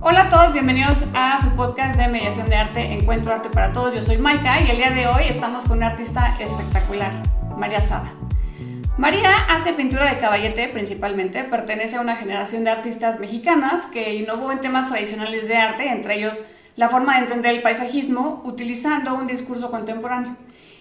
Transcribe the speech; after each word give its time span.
Hola 0.00 0.22
a 0.22 0.28
todos, 0.28 0.52
bienvenidos 0.52 1.06
a 1.12 1.40
su 1.42 1.56
podcast 1.56 1.98
de 1.98 2.06
mediación 2.06 2.48
de 2.48 2.54
arte, 2.54 2.92
Encuentro 2.92 3.32
Arte 3.32 3.50
para 3.50 3.72
Todos. 3.72 3.94
Yo 3.94 4.00
soy 4.00 4.18
Maika 4.18 4.60
y 4.60 4.70
el 4.70 4.76
día 4.76 4.90
de 4.90 5.08
hoy 5.08 5.24
estamos 5.28 5.64
con 5.64 5.78
una 5.78 5.88
artista 5.88 6.36
espectacular, 6.38 7.10
María 7.56 7.82
Sada. 7.82 8.12
María 8.96 9.34
hace 9.48 9.72
pintura 9.72 10.12
de 10.12 10.18
caballete 10.18 10.68
principalmente, 10.68 11.42
pertenece 11.42 11.96
a 11.96 12.00
una 12.00 12.14
generación 12.14 12.62
de 12.62 12.70
artistas 12.70 13.18
mexicanas 13.18 13.86
que 13.86 14.14
innovó 14.14 14.52
en 14.52 14.60
temas 14.60 14.88
tradicionales 14.88 15.48
de 15.48 15.56
arte, 15.56 15.88
entre 15.88 16.14
ellos 16.14 16.44
la 16.76 16.88
forma 16.88 17.14
de 17.14 17.24
entender 17.24 17.56
el 17.56 17.62
paisajismo 17.62 18.40
utilizando 18.44 19.14
un 19.14 19.26
discurso 19.26 19.72
contemporáneo. 19.72 20.36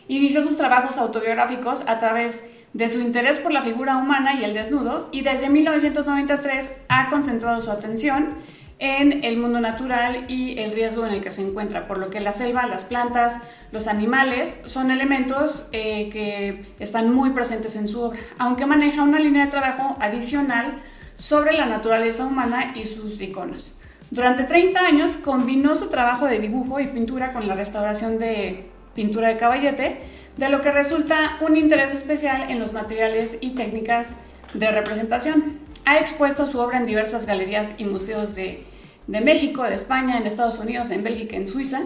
Inició 0.07 0.43
sus 0.43 0.57
trabajos 0.57 1.00
autobiográficos 1.00 1.88
a 1.88 1.98
través 1.98 2.43
de 2.43 2.57
su 2.89 3.00
interés 3.00 3.39
por 3.39 3.52
la 3.52 3.62
figura 3.62 3.98
humana 3.98 4.36
y 4.39 4.43
el 4.43 4.54
desnudo 4.54 5.10
y 5.11 5.21
desde 5.21 5.50
1993 5.50 6.82
ha 6.89 7.10
concentrado 7.10 7.60
su 7.61 7.71
atención 7.71 8.36
en 8.79 9.24
el 9.24 9.38
mundo 9.38 9.60
natural 9.60 10.25
y 10.28 10.60
el 10.60 10.71
riesgo 10.71 11.06
en 11.06 11.14
el 11.14 11.21
que 11.21 11.32
se 11.32 11.42
encuentra, 11.42 11.87
por 11.87 11.98
lo 11.98 12.10
que 12.10 12.20
la 12.20 12.34
selva, 12.34 12.68
las 12.68 12.84
plantas, 12.84 13.39
los 13.71 13.87
animales 13.87 14.61
son 14.65 14.92
elementos 14.92 15.65
eh, 15.71 16.10
que 16.11 16.65
están 16.79 17.14
muy 17.14 17.32
presentes 17.32 17.75
en 17.75 17.87
su 17.87 18.01
obra, 18.01 18.20
aunque 18.37 18.65
maneja 18.65 19.01
una 19.01 19.20
línea 19.20 19.46
de 19.46 19.51
trabajo 19.51 19.98
adicional 20.00 20.84
sobre 21.15 21.54
la 21.54 21.65
naturaleza 21.65 22.25
humana 22.25 22.73
y 22.75 22.86
sus 22.86 23.20
iconos. 23.20 23.73
Durante 24.12 24.43
30 24.43 24.79
años 24.79 25.18
combinó 25.18 25.75
su 25.75 25.89
trabajo 25.89 26.28
de 26.28 26.39
dibujo 26.39 26.79
y 26.79 26.87
pintura 26.87 27.34
con 27.34 27.48
la 27.48 27.56
restauración 27.56 28.20
de 28.20 28.68
pintura 28.93 29.29
de 29.29 29.37
caballete, 29.37 30.01
de 30.37 30.50
lo 30.50 30.61
que 30.61 30.71
resulta 30.71 31.37
un 31.41 31.57
interés 31.57 31.93
especial 31.93 32.50
en 32.50 32.59
los 32.59 32.72
materiales 32.73 33.38
y 33.41 33.52
técnicas 33.52 34.17
de 34.53 34.72
representación. 34.72 35.59
Ha 35.86 35.97
expuesto 35.97 36.45
su 36.45 36.59
obra 36.59 36.78
en 36.78 36.86
diversas 36.86 37.25
galerías 37.25 37.75
y 37.78 37.86
museos 37.86 38.36
de, 38.36 38.64
México, 39.08 39.64
de 39.64 39.75
España, 39.75 40.17
en 40.17 40.28
Estados 40.28 40.59
Unidos, 40.59 40.92
en 40.92 41.03
Bélgica, 41.03 41.36
en 41.36 41.47
Suiza. 41.47 41.81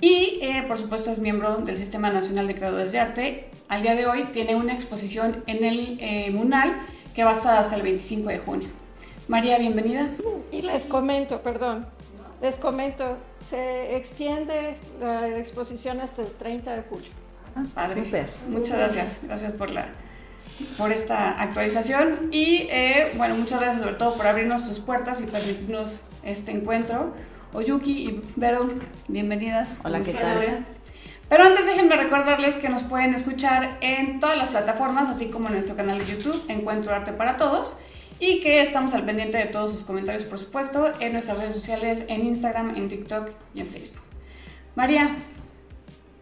Y, 0.00 0.38
eh, 0.40 0.64
por 0.66 0.78
supuesto, 0.78 1.10
es 1.10 1.18
miembro 1.18 1.58
del 1.58 1.76
Sistema 1.76 2.10
Nacional 2.10 2.46
de 2.46 2.54
Creadores 2.54 2.92
de 2.92 2.98
Arte. 2.98 3.50
Al 3.68 3.82
día 3.82 3.94
de 3.94 4.06
hoy 4.06 4.24
tiene 4.32 4.54
una 4.54 4.72
exposición 4.72 5.44
en 5.46 5.64
el 5.64 5.98
eh, 6.00 6.30
MUNAL 6.30 6.74
que 7.14 7.24
va 7.24 7.32
hasta 7.32 7.74
el 7.74 7.82
25 7.82 8.28
de 8.28 8.38
junio. 8.38 8.68
María, 9.28 9.58
bienvenida. 9.58 10.08
Y 10.50 10.62
les 10.62 10.86
comento, 10.86 11.42
perdón, 11.42 11.86
les 12.40 12.56
comento, 12.56 13.18
se 13.40 13.96
extiende 13.96 14.74
la 15.00 15.38
exposición 15.38 16.00
hasta 16.00 16.22
el 16.22 16.28
30 16.28 16.76
de 16.76 16.82
julio. 16.82 17.19
Ah, 17.54 17.62
padre. 17.74 18.02
Muchas 18.48 18.78
gracias. 18.78 19.18
Gracias 19.22 19.52
por 19.52 19.70
la 19.70 19.88
por 20.76 20.92
esta 20.92 21.40
actualización 21.40 22.28
y 22.32 22.68
eh, 22.70 23.12
bueno, 23.16 23.34
muchas 23.34 23.60
gracias 23.60 23.82
sobre 23.82 23.96
todo 23.96 24.14
por 24.14 24.26
abrirnos 24.26 24.64
tus 24.64 24.78
puertas 24.78 25.20
y 25.20 25.24
permitirnos 25.24 26.04
este 26.22 26.52
encuentro. 26.52 27.14
Oyuki 27.52 27.90
y 27.90 28.22
Vero, 28.36 28.70
bienvenidas. 29.08 29.80
Hola, 29.84 30.00
¿qué 30.00 30.12
tal? 30.12 30.64
Pero 31.28 31.44
antes 31.44 31.66
déjenme 31.66 31.96
recordarles 31.96 32.56
que 32.56 32.68
nos 32.68 32.82
pueden 32.82 33.14
escuchar 33.14 33.78
en 33.80 34.20
todas 34.20 34.36
las 34.36 34.48
plataformas, 34.48 35.08
así 35.08 35.30
como 35.30 35.46
en 35.48 35.54
nuestro 35.54 35.76
canal 35.76 35.98
de 35.98 36.06
YouTube, 36.06 36.44
Encuentro 36.48 36.92
Arte 36.94 37.12
para 37.12 37.36
Todos, 37.36 37.78
y 38.18 38.40
que 38.40 38.60
estamos 38.60 38.94
al 38.94 39.04
pendiente 39.04 39.38
de 39.38 39.46
todos 39.46 39.70
sus 39.70 39.84
comentarios, 39.84 40.24
por 40.24 40.38
supuesto, 40.38 40.90
en 41.00 41.12
nuestras 41.12 41.38
redes 41.38 41.54
sociales, 41.54 42.04
en 42.08 42.26
Instagram, 42.26 42.76
en 42.76 42.88
TikTok 42.88 43.30
y 43.54 43.60
en 43.60 43.66
Facebook. 43.66 44.02
María, 44.74 45.16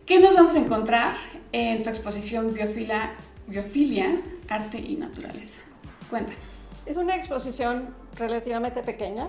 ¿qué 0.09 0.19
nos 0.19 0.35
vamos 0.35 0.57
a 0.57 0.59
encontrar 0.59 1.17
en 1.53 1.83
tu 1.83 1.91
exposición 1.91 2.55
Biofila 2.55 3.13
Biofilia, 3.47 4.23
Arte 4.49 4.79
y 4.79 4.97
Naturaleza. 4.97 5.61
Cuéntanos. 6.09 6.41
Es 6.87 6.97
una 6.97 7.15
exposición 7.15 7.95
relativamente 8.17 8.83
pequeña 8.83 9.29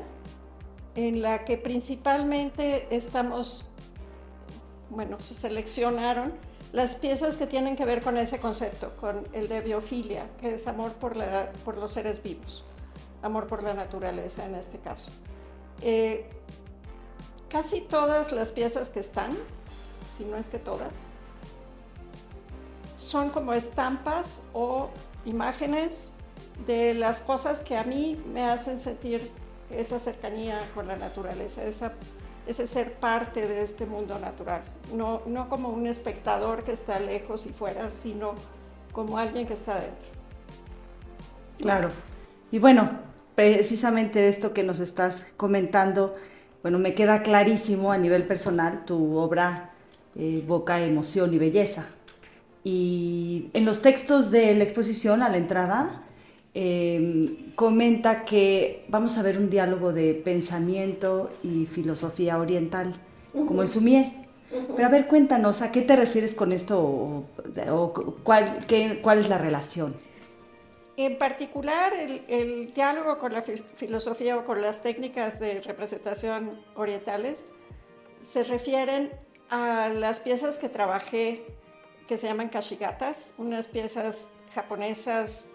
en 0.95 1.21
la 1.21 1.44
que 1.44 1.58
principalmente 1.58 2.88
estamos, 2.95 3.71
bueno, 4.89 5.20
se 5.20 5.33
seleccionaron 5.33 6.31
las 6.71 6.95
piezas 6.95 7.36
que 7.36 7.45
tienen 7.45 7.76
que 7.76 7.83
ver 7.83 8.02
con 8.02 8.15
ese 8.15 8.39
concepto, 8.39 8.95
con 9.02 9.27
el 9.33 9.49
de 9.49 9.59
biofilia, 9.59 10.27
que 10.39 10.53
es 10.53 10.65
amor 10.65 10.93
por, 10.93 11.17
la, 11.17 11.52
por 11.65 11.77
los 11.77 11.92
seres 11.92 12.23
vivos, 12.23 12.64
amor 13.21 13.48
por 13.48 13.64
la 13.64 13.73
naturaleza 13.73 14.45
en 14.45 14.55
este 14.55 14.77
caso. 14.77 15.11
Eh, 15.82 16.30
casi 17.49 17.82
todas 17.82 18.32
las 18.32 18.52
piezas 18.52 18.89
que 18.92 19.02
están, 19.02 19.37
si 20.19 20.25
no 20.25 20.35
es 20.35 20.47
que 20.47 20.59
todas, 20.59 21.07
son 22.93 23.30
como 23.30 23.53
estampas 23.53 24.49
o 24.52 24.89
imágenes 25.23 26.11
de 26.67 26.93
las 26.93 27.21
cosas 27.21 27.61
que 27.61 27.77
a 27.77 27.85
mí 27.85 28.21
me 28.33 28.43
hacen 28.43 28.81
sentir 28.81 29.31
esa 29.71 29.97
cercanía 29.97 30.59
con 30.75 30.89
la 30.89 30.97
naturaleza, 30.97 31.63
esa, 31.63 31.93
ese 32.45 32.67
ser 32.67 32.95
parte 32.95 33.47
de 33.47 33.61
este 33.61 33.85
mundo 33.85 34.19
natural. 34.19 34.61
No, 34.93 35.21
no 35.25 35.47
como 35.47 35.69
un 35.69 35.87
espectador 35.87 36.65
que 36.65 36.73
está 36.73 36.99
lejos 36.99 37.45
y 37.45 37.53
fuera, 37.53 37.89
sino 37.89 38.33
como 38.91 39.17
alguien 39.17 39.47
que 39.47 39.53
está 39.53 39.75
dentro. 39.75 40.09
Claro. 41.59 41.91
Y 42.52 42.59
bueno, 42.59 42.89
precisamente 43.35 44.27
esto 44.27 44.53
que 44.53 44.63
nos 44.63 44.81
estás 44.81 45.23
comentando, 45.37 46.17
bueno, 46.61 46.77
me 46.77 46.93
queda 46.93 47.23
clarísimo 47.23 47.93
a 47.93 47.97
nivel 47.97 48.27
personal, 48.27 48.83
tu 48.83 49.15
obra 49.15 49.71
evoca 50.15 50.81
emoción 50.81 51.33
y 51.33 51.37
belleza. 51.37 51.87
Y 52.64 53.49
en 53.53 53.65
los 53.65 53.81
textos 53.81 54.31
de 54.31 54.53
la 54.55 54.64
exposición, 54.64 55.23
a 55.23 55.30
la 55.30 55.37
entrada, 55.37 56.03
em, 56.53 57.53
comenta 57.55 58.25
que 58.25 58.86
vamos 58.89 59.17
a 59.17 59.21
ver 59.21 59.37
un 59.37 59.49
diálogo 59.49 59.93
de 59.93 60.14
pensamiento 60.14 61.31
y 61.43 61.65
filosofía 61.65 62.37
oriental, 62.37 62.93
como 63.33 63.61
el 63.61 63.70
Sumié. 63.70 64.14
Pero 64.75 64.87
a 64.87 64.89
ver, 64.89 65.08
cuéntanos, 65.08 65.61
¿a 65.61 65.71
qué 65.71 65.83
te 65.83 65.95
refieres 65.95 66.33
con 66.33 66.52
esto 66.52 66.81
o, 66.81 67.26
cuál, 68.23 68.65
cuál, 69.02 69.20
es 69.20 69.30
la 69.30 69.37
relación? 69.37 69.95
En 70.97 71.17
particular, 71.17 71.93
el, 71.93 72.23
el, 72.27 72.73
diálogo 72.73 73.20
con 73.20 73.31
la 73.31 73.41
filosofía 73.41 74.37
o 74.37 74.43
con 74.43 74.61
las 74.61 74.81
técnicas 74.81 75.39
de 75.39 75.61
representación 75.61 76.49
orientales 76.76 77.45
se 78.21 78.43
refieren 78.43 79.11
a 79.49 79.89
las 79.89 80.20
piezas 80.20 80.58
que 80.58 80.70
trabajé 80.70 81.45
que 82.08 82.17
se 82.17 82.27
llaman 82.27 82.49
kashigatas, 82.49 83.36
unas 83.37 83.67
piezas 83.67 84.33
japonesas 84.54 85.52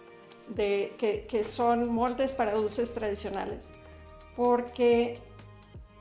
que, 0.55 1.41
son 1.43 1.91
moldes 1.91 2.31
para 2.31 2.53
dulces 2.53 2.93
tradicionales, 2.93 3.73
porque 4.37 5.19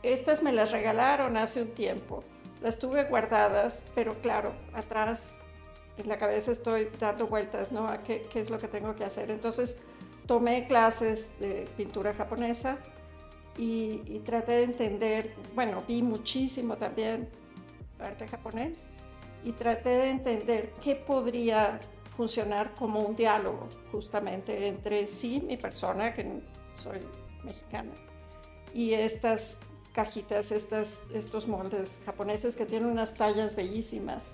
estas 0.02 0.42
me 0.42 0.52
las 0.52 0.70
regalaron 0.70 1.36
hace 1.36 1.62
un 1.62 1.70
tiempo. 1.70 2.22
Las 2.62 2.78
tuve 2.78 3.04
guardadas, 3.04 3.90
pero 3.94 4.14
claro, 4.20 4.54
atrás 4.74 5.42
en 5.96 6.08
la 6.08 6.18
cabeza 6.18 6.52
estoy 6.52 6.88
dando 7.00 7.26
vueltas, 7.26 7.72
¿no? 7.72 7.88
A 7.88 8.02
qué, 8.02 8.22
qué, 8.30 8.40
es 8.40 8.50
lo 8.50 8.58
que 8.58 8.68
tengo 8.68 8.94
que 8.94 9.04
hacer. 9.04 9.30
Entonces 9.30 9.82
tomé 10.26 10.66
clases 10.66 11.38
de 11.40 11.68
pintura 11.76 12.14
japonesa 12.14 12.78
y, 13.58 14.02
y, 14.06 14.20
traté 14.24 14.52
de 14.52 14.62
entender, 14.64 15.34
bueno, 15.54 15.82
vi 15.86 16.02
muchísimo 16.02 16.76
también 16.76 17.28
arte 18.04 18.28
japonés 18.28 18.92
y 19.44 19.52
traté 19.52 19.90
de 19.90 20.10
entender 20.10 20.72
qué 20.82 20.96
podría 20.96 21.80
funcionar 22.16 22.74
como 22.74 23.00
un 23.00 23.16
diálogo 23.16 23.68
justamente 23.90 24.68
entre 24.68 25.06
sí, 25.06 25.42
mi 25.46 25.56
persona, 25.56 26.14
que 26.14 26.40
soy 26.76 27.00
mexicana, 27.42 27.92
y 28.72 28.92
estas 28.92 29.66
cajitas, 29.92 30.50
estas, 30.50 31.10
estos 31.12 31.46
moldes 31.46 32.00
japoneses 32.04 32.56
que 32.56 32.66
tienen 32.66 32.88
unas 32.88 33.14
tallas 33.14 33.54
bellísimas 33.54 34.32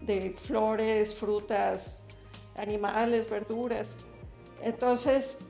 de 0.00 0.30
flores, 0.30 1.14
frutas, 1.14 2.06
animales, 2.56 3.28
verduras. 3.28 4.06
Entonces, 4.62 5.46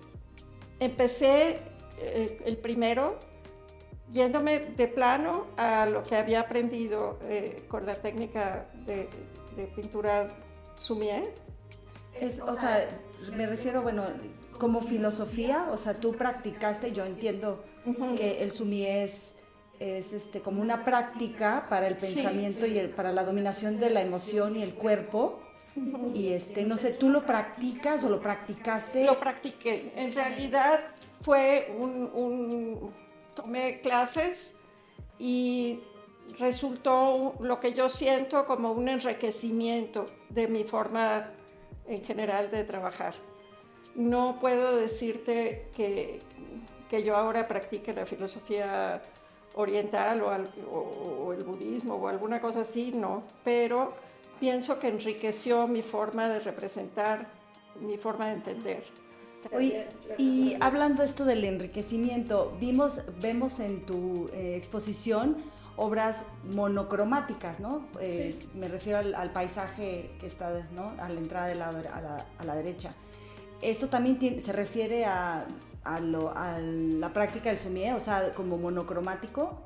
empecé 0.79 1.59
eh, 1.99 2.43
el 2.45 2.57
primero 2.57 3.19
yéndome 4.13 4.59
de 4.59 4.89
plano 4.89 5.47
a 5.57 5.87
lo 5.87 6.03
que 6.03 6.17
había 6.17 6.41
aprendido 6.41 7.19
eh, 7.23 7.63
con 7.69 7.87
la 7.87 7.95
técnica 7.95 8.67
de, 8.87 9.09
pintura 9.77 10.25
sumier. 10.75 11.35
Es, 12.19 12.41
o 12.41 12.55
sea, 12.55 12.89
me 13.37 13.47
refiero, 13.47 13.83
bueno, 13.83 14.05
como 14.59 14.81
filosofía, 14.81 15.69
o 15.71 15.77
sea, 15.77 15.95
tú 15.95 16.13
practicaste, 16.13 16.93
yo 16.93 17.05
entiendo 17.05 17.63
que 18.17 18.43
el 18.43 18.51
sumier 18.51 19.09
es, 19.09 19.33
es, 19.79 20.13
este, 20.13 20.41
como 20.41 20.63
una 20.63 20.85
práctica 20.85 21.67
para 21.69 21.89
el 21.89 21.97
pensamiento 21.97 22.67
y 22.67 22.79
para 22.89 23.13
la 23.13 23.25
dominación 23.25 23.79
de 23.79 23.91
la 23.91 24.01
emoción 24.01 24.57
y 24.57 24.63
el 24.63 24.75
cuerpo. 24.75 25.41
Y 26.15 26.33
este, 26.33 26.65
no 26.65 26.77
sé, 26.77 26.91
¿tú 26.93 27.09
lo 27.11 27.25
practicas 27.25 28.03
o 28.03 28.09
lo 28.09 28.21
practicaste? 28.21 29.05
Lo 29.05 29.21
practiqué. 29.21 29.93
En 29.95 30.13
realidad 30.13 30.81
fue 31.21 31.75
un 31.79 32.91
tomé 33.35 33.81
clases 33.81 34.61
y 35.19 35.81
resultó 36.39 37.35
lo 37.41 37.61
que 37.61 37.73
yo 37.73 37.89
siento 37.89 38.47
como 38.47 38.73
un 38.73 38.89
enriquecimiento 38.89 40.05
de 40.29 40.49
mi 40.49 40.65
forma 40.65 41.31
en 41.87 42.05
general 42.05 42.51
de 42.51 42.65
trabajar. 42.65 43.15
no 43.97 44.39
puedo 44.41 44.77
decirte 44.77 45.69
que, 45.75 46.21
que 46.89 47.03
yo 47.03 47.17
ahora 47.17 47.49
practique 47.49 47.93
la 47.93 48.07
filosofía 48.07 49.03
oriental 49.55 50.23
o, 50.23 51.33
el 51.33 51.45
budismo 51.45 51.95
o 51.95 52.09
alguna 52.09 52.41
cosa 52.41 52.61
así, 52.61 52.93
no, 52.93 53.25
pero 53.45 53.95
pienso 54.39 54.79
que 54.79 54.89
enriqueció 54.89 55.67
mi 55.67 55.83
forma 55.83 56.29
de 56.29 56.41
representar, 56.41 57.29
mi 57.81 57.97
forma 57.97 58.27
de 58.27 58.33
entender. 58.33 58.85
Y 60.19 60.57
hablando 60.61 61.03
esto 61.03 61.25
del 61.25 61.45
enriquecimiento, 61.45 62.57
vimos, 62.61 62.95
vemos 63.21 63.59
en 63.61 63.87
tu 63.87 64.29
eh, 64.33 64.57
exposición 64.57 65.39
obras 65.77 66.23
monocromáticas, 66.55 67.59
¿no? 67.59 67.87
Eh, 68.01 68.39
me 68.55 68.69
refiero 68.69 68.99
al, 68.99 69.33
paisaje 69.33 70.11
que 70.21 70.27
está 70.27 70.69
¿no? 70.73 70.93
a 70.99 71.09
la 71.09 71.19
entrada 71.19 71.47
de 71.47 71.55
la, 71.55 71.69
a, 71.69 72.01
la, 72.01 72.27
a 72.39 72.45
la 72.45 72.55
derecha. 72.55 72.93
Esto 73.63 73.89
también 73.89 74.41
se 74.41 74.53
refiere 74.53 75.07
a 75.07 75.47
a, 75.85 76.59
la 76.61 77.13
práctica 77.13 77.51
del 77.51 77.59
sumier, 77.59 77.95
o 77.95 78.01
sea, 78.01 78.33
como 78.33 78.59
monocromático? 78.59 79.59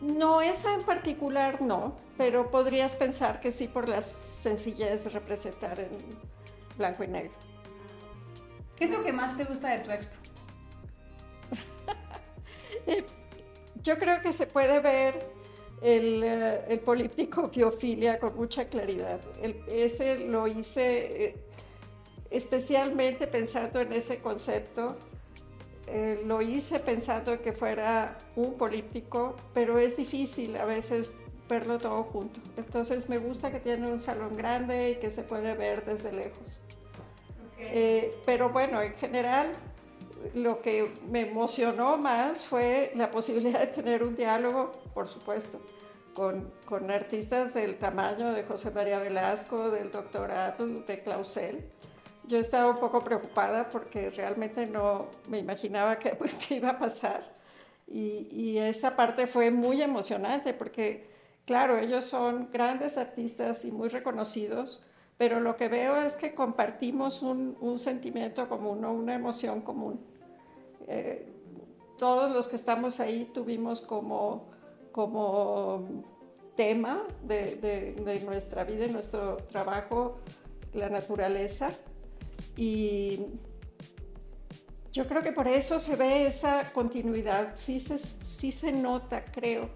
No, 0.00 0.42
esa 0.42 0.74
en 0.74 0.82
particular 0.82 1.62
no, 1.62 1.94
pero 2.18 2.50
podrías 2.50 2.94
pensar 2.94 3.40
que 3.40 3.50
sí 3.50 3.68
por 3.68 3.88
la 3.88 4.02
sencillez 4.02 5.04
de 5.04 5.10
representar 5.10 5.80
en 5.80 5.90
blanco 6.76 7.04
y 7.04 7.08
negro. 7.08 7.32
¿Qué 8.76 8.84
es 8.84 8.90
lo 8.90 9.02
que 9.02 9.12
más 9.12 9.36
te 9.36 9.44
gusta 9.44 9.70
de 9.70 9.78
tu 9.80 9.90
expo? 9.90 10.14
Yo 13.82 13.98
creo 13.98 14.20
que 14.20 14.32
se 14.32 14.46
puede 14.46 14.80
ver 14.80 15.26
el, 15.82 16.22
eh, 16.22 16.64
el 16.68 16.80
políptico 16.80 17.48
biofilia 17.48 18.18
con 18.18 18.36
mucha 18.36 18.66
claridad. 18.66 19.20
ese 19.68 20.18
lo 20.18 20.46
hice 20.46 21.24
eh, 21.24 21.36
especialmente 22.30 23.26
pensando 23.26 23.80
en 23.80 23.92
ese 23.92 24.20
concepto. 24.20 24.96
Eh, 25.86 26.22
lo 26.26 26.42
hice 26.42 26.80
pensando 26.80 27.40
que 27.40 27.52
fuera 27.52 28.18
un 28.34 28.54
político, 28.54 29.36
pero 29.54 29.78
es 29.78 29.96
difícil 29.96 30.56
a 30.56 30.64
veces 30.64 31.20
verlo 31.48 31.78
todo 31.78 32.02
junto. 32.02 32.40
Entonces 32.56 33.08
me 33.08 33.18
gusta 33.18 33.52
que 33.52 33.60
tiene 33.60 33.90
un 33.90 34.00
salón 34.00 34.34
grande 34.34 34.90
y 34.90 34.94
que 34.96 35.10
se 35.10 35.22
puede 35.22 35.54
ver 35.54 35.84
desde 35.84 36.12
lejos. 36.12 36.60
Eh, 37.72 38.18
pero 38.24 38.50
bueno, 38.50 38.82
en 38.82 38.94
general 38.94 39.52
lo 40.34 40.60
que 40.60 40.92
me 41.08 41.28
emocionó 41.28 41.96
más 41.96 42.42
fue 42.42 42.92
la 42.94 43.10
posibilidad 43.10 43.60
de 43.60 43.68
tener 43.68 44.02
un 44.02 44.16
diálogo, 44.16 44.72
por 44.94 45.06
supuesto, 45.06 45.60
con, 46.14 46.52
con 46.64 46.90
artistas 46.90 47.54
del 47.54 47.76
tamaño 47.76 48.32
de 48.32 48.42
José 48.44 48.70
María 48.70 48.98
Velasco, 48.98 49.70
del 49.70 49.90
doctorado 49.90 50.66
de 50.66 51.02
Clausel 51.02 51.64
yo 52.26 52.38
estaba 52.38 52.70
un 52.70 52.76
poco 52.76 53.02
preocupada 53.02 53.68
porque 53.68 54.10
realmente 54.10 54.66
no 54.66 55.08
me 55.28 55.38
imaginaba 55.38 55.98
qué, 55.98 56.16
iba 56.50 56.70
a 56.70 56.78
pasar. 56.78 57.22
Y, 57.86 58.28
y, 58.32 58.58
esa 58.58 58.96
parte 58.96 59.28
fue 59.28 59.52
muy 59.52 59.80
emocionante 59.80 60.52
porque, 60.52 61.08
claro, 61.44 61.78
ellos 61.78 62.04
son 62.04 62.50
grandes 62.52 62.98
artistas 62.98 63.64
y 63.64 63.70
muy 63.70 63.88
reconocidos, 63.88 64.84
pero 65.18 65.40
lo 65.40 65.56
que 65.56 65.68
veo 65.68 65.96
es 65.96 66.14
que 66.14 66.34
compartimos 66.34 67.22
un, 67.22 67.78
sentimiento 67.78 68.48
común 68.48 68.84
o 68.84 68.92
una 68.92 69.14
emoción 69.14 69.60
común. 69.62 70.00
Eh, 70.88 71.32
todos 71.98 72.30
los 72.30 72.48
que 72.48 72.56
estamos 72.56 73.00
ahí 73.00 73.30
tuvimos 73.32 73.80
como, 73.80 74.48
como 74.92 76.04
tema 76.54 77.02
de 77.24 78.22
nuestra 78.24 78.64
vida 78.64 78.86
y 78.86 78.90
nuestro 78.90 79.38
trabajo 79.38 80.18
la 80.76 80.88
naturaleza. 80.88 81.70
Y 82.56 83.20
yo 84.92 85.06
creo 85.06 85.22
que 85.22 85.32
por 85.32 85.48
eso 85.48 85.78
se 85.78 85.96
ve 85.96 86.26
esa 86.26 86.72
continuidad, 86.72 87.52
sí 87.54 87.80
se, 87.80 87.98
sí 87.98 88.52
se 88.52 88.72
nota, 88.72 89.24
creo, 89.24 89.68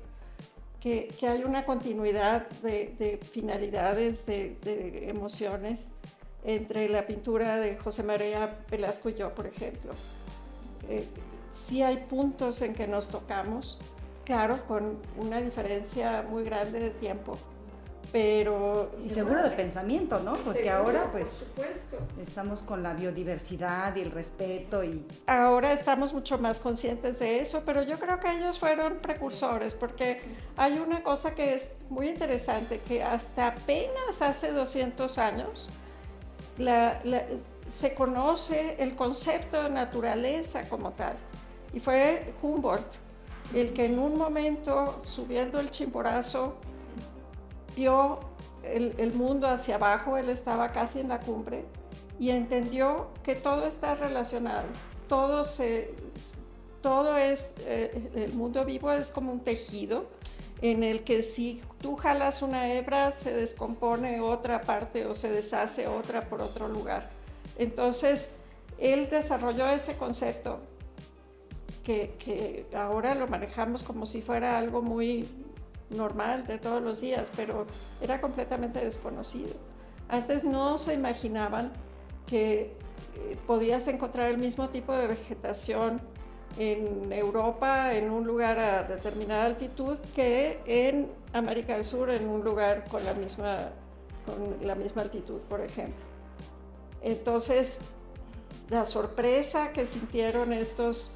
que, 0.81 1.09
hay 1.23 1.45
una 1.45 1.65
continuidad 1.65 2.49
de, 2.63 2.95
de 2.99 3.19
finalidades, 3.19 4.27
de, 4.27 4.57
de, 4.63 5.11
emociones 5.11 5.91
entre 6.43 6.89
la 6.89 7.07
pintura 7.07 7.57
de 7.57 7.77
José 7.77 8.03
María 8.03 8.59
Velasco 8.71 9.11
y 9.11 9.15
yo, 9.15 9.35
por 9.35 9.47
ejemplo. 9.47 9.93
Eh, 10.89 11.07
sí 11.51 11.83
hay 11.83 11.99
puntos 11.99 12.63
en 12.63 12.75
que 12.75 12.87
nos 12.87 13.09
tocamos, 13.09 13.79
claro, 14.25 14.67
con 14.67 14.99
una 15.19 15.41
diferencia 15.41 16.23
muy 16.29 16.45
grande 16.45 16.81
de 16.81 16.91
tiempo, 16.91 17.37
pero 18.13 18.91
y 19.05 19.09
seguro 19.09 19.43
de 19.43 19.51
pensamiento, 19.51 20.19
¿no? 20.21 20.35
Porque 20.43 20.69
ahora 20.69 21.11
pues 21.13 21.29
estamos 22.21 22.63
con 22.63 22.83
la 22.83 22.95
biodiversidad 22.95 23.95
y 23.97 24.01
el 24.01 24.11
respeto 24.11 24.83
y 24.83 25.05
ahora 25.27 25.73
estamos 25.73 26.13
mucho 26.13 26.39
más 26.39 26.59
conscientes 26.59 27.19
de 27.21 27.41
eso, 27.41 27.63
pero 27.65 27.83
yo 27.83 27.99
creo 27.99 28.19
que 28.19 28.33
ellos 28.33 28.59
fueron 28.59 28.99
precursores 28.99 29.75
porque 29.75 30.21
hay 30.57 30.79
una 30.79 31.03
cosa 31.03 31.35
que 31.35 31.55
es 31.55 31.81
muy 31.89 32.09
interesante 32.09 32.81
que 32.87 33.03
hasta 33.03 33.49
apenas 33.49 34.23
hace 34.23 34.53
200 34.53 35.19
años 35.19 35.69
se 37.67 37.95
conoce 37.95 38.77
el 38.79 38.97
concepto 38.97 39.63
de 39.63 39.71
naturaleza 39.71 40.69
como 40.69 40.91
tal. 40.91 41.17
Y 41.73 41.81
fue 41.81 42.35
Humboldt 42.43 42.97
el 43.55 43.73
que 43.73 43.87
en 43.87 43.99
un 43.99 44.19
momento 44.19 45.01
subiendo 45.05 45.61
el 45.61 45.71
Chimborazo 45.71 46.57
vio 47.77 48.21
el, 48.63 49.13
mundo 49.15 49.49
hacia 49.49 49.77
abajo, 49.77 50.17
él 50.17 50.29
estaba 50.29 50.73
casi 50.73 51.01
en 51.01 51.09
la 51.09 51.21
cumbre 51.21 51.65
y 52.19 52.31
entendió 52.31 53.09
que 53.23 53.35
todo 53.35 53.67
está 53.67 53.95
relacionado, 53.95 54.67
todo, 55.09 55.45
se, 55.45 55.95
todo 56.83 57.17
es, 57.17 57.57
eh, 57.61 58.11
el 58.15 58.35
mundo 58.35 58.65
vivo 58.65 58.93
es 58.93 59.11
como 59.11 59.33
un 59.33 59.41
tejido 59.41 60.07
en 60.61 60.83
el 60.83 61.05
que 61.05 61.23
si 61.23 61.63
tú 61.81 61.97
jalas 61.97 62.43
una 62.43 62.73
hebra 62.73 63.11
se 63.13 63.35
descompone 63.35 64.21
otra 64.21 64.61
parte 64.61 65.07
o 65.07 65.15
se 65.15 65.31
deshace 65.31 65.87
otra 65.89 66.29
por 66.29 66.43
otro 66.43 66.69
lugar. 66.69 67.09
Entonces, 67.57 68.41
él 68.79 69.09
desarrolló 69.11 69.67
ese 69.69 69.97
concepto 69.97 70.61
que, 71.83 72.15
que 72.19 72.67
ahora 72.75 73.15
lo 73.15 73.27
manejamos 73.27 73.83
como 73.83 74.05
si 74.05 74.21
fuera 74.21 74.59
algo 74.59 74.83
muy 74.83 75.27
normal 75.91 76.47
de 76.47 76.59
todos 76.59 76.83
los 76.83 77.01
días, 77.01 77.33
pero 77.37 77.67
era 78.01 78.21
completamente 78.21 78.83
desconocido. 78.85 79.55
Antes 80.09 80.45
no 80.45 80.79
se 80.79 80.95
imaginaban 80.95 81.73
que 82.27 82.61
eh, 82.61 83.37
podías 83.47 83.87
encontrar 83.89 84.31
el 84.31 84.39
mismo 84.39 84.69
tipo 84.69 84.93
de 84.93 85.07
vegetación 85.07 86.01
en 86.59 87.13
Europa, 87.13 87.95
en 87.95 88.11
un 88.11 88.27
lugar 88.27 88.59
a 88.59 88.83
determinada 88.83 89.47
altitud, 89.47 89.99
que 90.15 90.61
en 90.67 91.11
América 91.33 91.75
del 91.75 91.85
Sur, 91.85 92.11
en 92.11 92.29
un 92.29 92.43
lugar 92.45 92.85
con 92.89 93.05
la 93.05 93.15
misma, 93.15 93.71
con 94.27 94.67
la 94.67 94.75
misma 94.75 95.03
altitud, 95.03 95.39
por 95.49 95.61
ejemplo. 95.61 96.05
Entonces, 97.03 97.87
la 98.69 98.85
sorpresa 98.85 99.73
que 99.73 99.87
sintieron 99.87 100.53
estos 100.53 101.13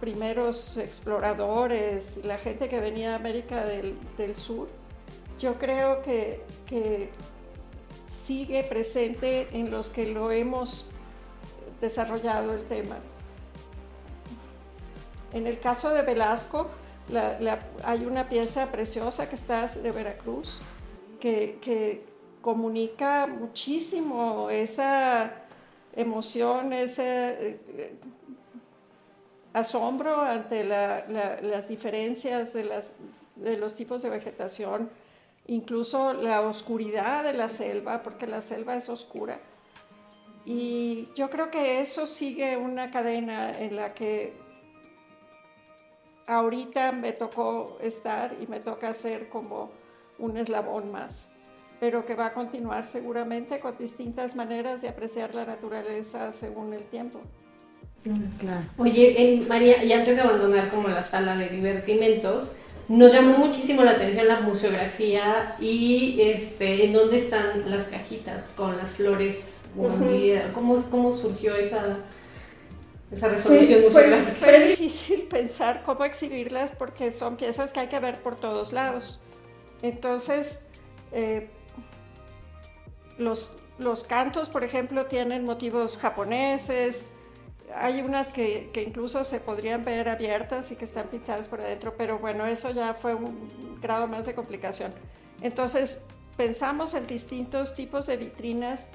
primeros 0.00 0.78
exploradores, 0.78 2.24
la 2.24 2.38
gente 2.38 2.68
que 2.68 2.80
venía 2.80 3.10
de 3.10 3.14
América 3.16 3.64
del, 3.64 4.34
Sur, 4.34 4.68
yo 5.38 5.58
creo 5.58 6.02
que, 6.02 6.42
que, 6.66 7.10
sigue 8.08 8.64
presente 8.64 9.46
en 9.52 9.70
los 9.70 9.88
que 9.88 10.12
lo 10.12 10.32
hemos 10.32 10.90
desarrollado 11.80 12.54
el 12.54 12.64
tema. 12.64 12.96
En 15.32 15.46
el 15.46 15.60
caso 15.60 15.90
de 15.90 16.02
Velasco, 16.02 16.68
hay 17.84 18.04
una 18.04 18.28
pieza 18.28 18.72
preciosa 18.72 19.28
que 19.28 19.36
está 19.36 19.64
de 19.66 19.92
Veracruz, 19.92 20.58
que, 21.20 21.58
que 21.60 22.04
comunica 22.40 23.28
muchísimo 23.28 24.50
esa 24.50 25.32
emoción, 25.94 26.72
ese 26.72 27.60
asombro 29.52 30.20
ante 30.20 30.64
las 30.64 31.68
diferencias 31.68 32.52
de, 32.52 32.82
de 33.36 33.56
los 33.56 33.74
tipos 33.74 34.02
de 34.02 34.10
vegetación, 34.10 34.90
incluso 35.46 36.12
la 36.12 36.42
oscuridad 36.42 37.24
de 37.24 37.32
la 37.32 37.48
selva, 37.48 38.02
porque 38.02 38.26
la 38.26 38.40
selva 38.40 38.76
es 38.76 38.88
oscura. 38.88 39.40
Y 40.44 41.08
yo 41.14 41.28
creo 41.30 41.50
que 41.50 41.80
eso 41.80 42.06
sigue 42.06 42.56
una 42.56 42.90
cadena 42.90 43.58
en 43.58 43.76
la 43.76 43.90
que 43.90 44.32
ahorita 46.26 46.92
me 46.92 47.12
tocó 47.12 47.78
estar 47.80 48.36
y 48.40 48.46
me 48.46 48.60
toca 48.60 48.94
ser 48.94 49.28
como 49.28 49.70
un 50.18 50.36
eslabón 50.36 50.92
más, 50.92 51.40
pero 51.80 52.06
que 52.06 52.14
va 52.14 52.26
a 52.26 52.34
continuar 52.34 52.84
seguramente 52.84 53.58
con 53.58 53.76
distintas 53.76 54.36
maneras 54.36 54.80
de 54.80 54.88
apreciar 54.88 55.34
la 55.34 55.44
naturaleza 55.44 56.30
según 56.30 56.72
el 56.72 56.84
tiempo. 56.84 57.20
Oye, 58.78 59.44
María, 59.48 59.84
y 59.84 59.92
antes 59.92 60.16
de 60.16 60.22
abandonar 60.22 60.70
como 60.70 60.88
la 60.88 61.02
sala 61.02 61.36
de 61.36 61.48
divertimentos, 61.48 62.56
nos 62.88 63.12
llamó 63.12 63.38
muchísimo 63.38 63.84
la 63.84 63.92
atención 63.92 64.26
la 64.26 64.40
museografía 64.40 65.56
y 65.60 66.20
este, 66.20 66.86
en 66.86 66.92
dónde 66.92 67.18
están 67.18 67.70
las 67.70 67.84
cajitas 67.84 68.52
con 68.56 68.76
las 68.76 68.90
flores 68.90 69.60
¿Cómo, 70.54 70.82
¿Cómo 70.90 71.12
surgió 71.12 71.54
esa, 71.54 71.98
esa 73.12 73.28
resolución 73.28 73.82
fue, 73.90 74.24
fue, 74.40 74.68
difícil 74.68 75.22
pensar 75.22 75.82
cómo 75.84 76.04
exhibirlas 76.04 76.72
porque 76.72 77.10
son 77.10 77.36
piezas 77.36 77.72
que 77.72 77.80
hay 77.80 77.86
que 77.86 78.00
ver 78.00 78.20
por 78.20 78.36
todos 78.36 78.72
lados. 78.72 79.20
Entonces, 79.82 80.68
eh, 81.12 81.48
los, 83.18 83.52
los 83.78 84.04
cantos, 84.04 84.48
por 84.48 84.64
ejemplo, 84.64 85.06
tienen 85.06 85.44
motivos 85.44 85.96
japoneses, 85.96 87.14
hay 87.76 88.02
unas 88.02 88.28
que, 88.28 88.70
que, 88.72 88.82
incluso 88.82 89.24
se 89.24 89.40
podrían 89.40 89.84
ver 89.84 90.08
abiertas 90.08 90.72
y 90.72 90.76
que 90.76 90.84
están 90.84 91.08
pintadas 91.08 91.46
por 91.46 91.60
adentro, 91.60 91.94
pero 91.96 92.18
bueno, 92.18 92.46
eso 92.46 92.70
ya 92.70 92.94
fue 92.94 93.14
un 93.14 93.78
grado 93.80 94.06
más 94.06 94.26
de 94.26 94.34
complicación. 94.34 94.92
Entonces 95.42 96.06
pensamos 96.36 96.94
en 96.94 97.06
distintos 97.06 97.74
tipos 97.74 98.06
de 98.06 98.16
vitrinas, 98.16 98.92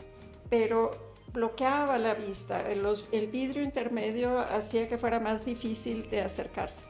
pero 0.50 1.14
bloqueaba 1.36 1.98
la 2.00 2.14
vista. 2.14 2.62
El, 2.70 3.28
vidrio 3.28 3.62
intermedio 3.62 4.40
hacía 4.40 4.88
que 4.88 4.98
fuera 4.98 5.20
más 5.20 5.46
difícil 5.46 6.10
de 6.10 6.22
acercarse. 6.22 6.86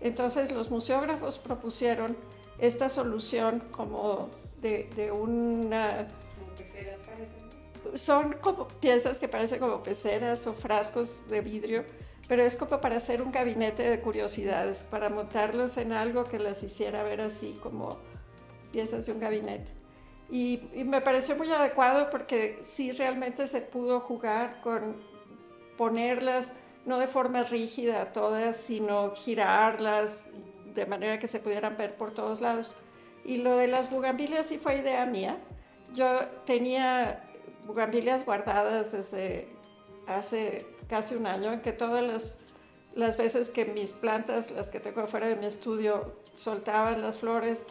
Entonces 0.00 0.50
los 0.50 0.70
museógrafos 0.70 1.38
propusieron 1.38 2.16
esta 2.58 2.88
solución 2.88 3.60
como 3.70 4.30
de, 4.60 4.90
de 4.96 5.12
una 5.12 6.08
son 7.94 8.34
como 8.40 8.68
piezas 8.68 9.18
que 9.18 9.28
parecen 9.28 9.58
como 9.58 9.82
peceras 9.82 10.46
o 10.46 10.52
frascos 10.52 11.28
de 11.28 11.40
vidrio, 11.40 11.84
pero 12.28 12.44
es 12.44 12.56
como 12.56 12.80
para 12.80 12.96
hacer 12.96 13.22
un 13.22 13.32
gabinete 13.32 13.82
de 13.82 14.00
curiosidades, 14.00 14.84
para 14.84 15.08
montarlos 15.08 15.76
en 15.76 15.92
algo 15.92 16.24
que 16.24 16.38
las 16.38 16.62
hiciera 16.62 17.02
ver 17.02 17.20
así 17.20 17.58
como 17.62 17.98
piezas 18.72 19.06
de 19.06 19.12
un 19.12 19.20
gabinete. 19.20 19.72
Y, 20.30 20.60
me 20.84 21.00
pareció 21.00 21.34
muy 21.36 21.50
adecuado 21.50 22.08
porque 22.08 22.58
sí 22.62 22.92
realmente 22.92 23.46
se 23.46 23.60
pudo 23.60 24.00
jugar 24.00 24.60
con 24.62 24.96
ponerlas 25.76 26.54
no 26.86 26.98
de 26.98 27.08
forma 27.08 27.42
rígida 27.42 28.12
todas, 28.12 28.56
sino 28.56 29.12
girarlas 29.14 30.30
de 30.74 30.86
manera 30.86 31.18
que 31.18 31.26
se 31.26 31.40
pudieran 31.40 31.76
ver 31.76 31.96
por 31.96 32.14
todos 32.14 32.40
lados. 32.40 32.76
Y 33.24 33.38
lo 33.38 33.56
de 33.56 33.66
las 33.66 33.90
bugambilias 33.90 34.46
sí 34.46 34.56
fue 34.56 34.76
idea 34.76 35.04
mía. 35.04 35.38
Yo 35.94 36.20
tenía 36.46 37.29
bugambilias 37.66 38.24
guardadas 38.24 38.92
desde 38.92 39.48
hace 40.06 40.66
casi 40.88 41.14
un 41.14 41.26
año, 41.26 41.52
en 41.52 41.60
que 41.60 41.72
todas 41.72 42.02
las, 42.02 42.44
las 42.94 43.16
veces 43.16 43.50
que 43.50 43.64
mis 43.64 43.92
plantas, 43.92 44.50
las 44.50 44.70
que 44.70 44.80
tengo 44.80 45.06
fuera 45.06 45.28
de 45.28 45.36
mi 45.36 45.46
estudio, 45.46 46.16
soltaban 46.34 47.00
las 47.00 47.18
flores, 47.18 47.66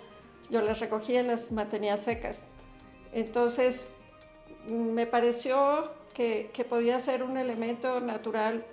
yo 0.50 0.62
las 0.62 0.79
recogía 0.79 1.22
y 1.22 1.27
las 1.27 1.51
mantenía 1.51 1.98
secas. 1.98 2.51
Entonces, 3.12 3.98
me 4.67 5.05
pareció 5.05 5.91
que, 6.13 6.50
que 6.53 6.63
podía 6.63 7.00
ser 7.00 7.24
un 7.24 7.38
elemento 7.38 8.00
natural 8.00 8.65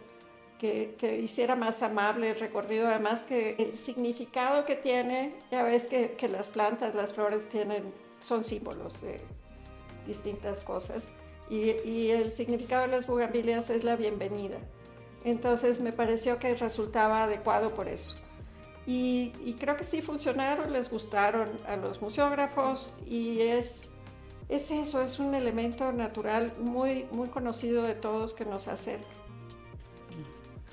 que, 0.59 0.95
que, 0.99 1.15
hiciera 1.17 1.55
más 1.55 1.83
amable 1.83 2.31
el 2.31 2.41
recorrido, 2.41 2.87
además 2.87 3.25
que 3.25 3.57
el 3.59 3.77
significado 3.77 4.65
que 4.65 4.77
tiene, 4.77 5.35
ya 5.51 5.63
ves 5.63 5.87
que, 5.87 6.13
que 6.13 6.29
las 6.29 6.49
plantas, 6.49 6.95
las 6.95 7.13
flores 7.13 7.49
tienen, 7.49 7.93
son 8.21 8.43
símbolos 8.43 9.01
de, 9.03 9.21
distintas 10.07 10.61
cosas. 10.61 11.13
Y, 11.49 12.11
el 12.11 12.31
significado 12.31 12.83
de 12.83 12.89
las 12.89 13.07
bugambilias 13.07 13.71
es 13.71 13.85
la 13.85 13.97
bienvenida. 13.97 14.59
Entonces 15.25 15.81
me 15.81 15.93
pareció 15.93 16.39
que 16.39 16.55
resultaba 16.55 17.23
adecuado 17.23 17.75
por 17.75 17.89
eso. 17.89 18.17
Y, 18.87 19.55
creo 19.59 19.77
que 19.77 19.85
sí 19.85 20.03
funcionaron, 20.03 20.73
les 20.73 20.91
gustaron 20.91 21.49
a 21.67 21.77
los 21.77 22.01
museógrafos 22.01 22.97
y 23.07 23.41
es, 23.41 23.97
es 24.49 24.71
eso, 24.71 25.03
es 25.03 25.19
un 25.19 25.35
elemento 25.35 25.93
natural 25.93 26.53
muy, 26.61 27.07
muy 27.13 27.29
conocido 27.29 27.83
de 27.83 27.95
todos 27.95 28.35
que 28.35 28.45
nos 28.45 28.69
acerca. 28.69 29.07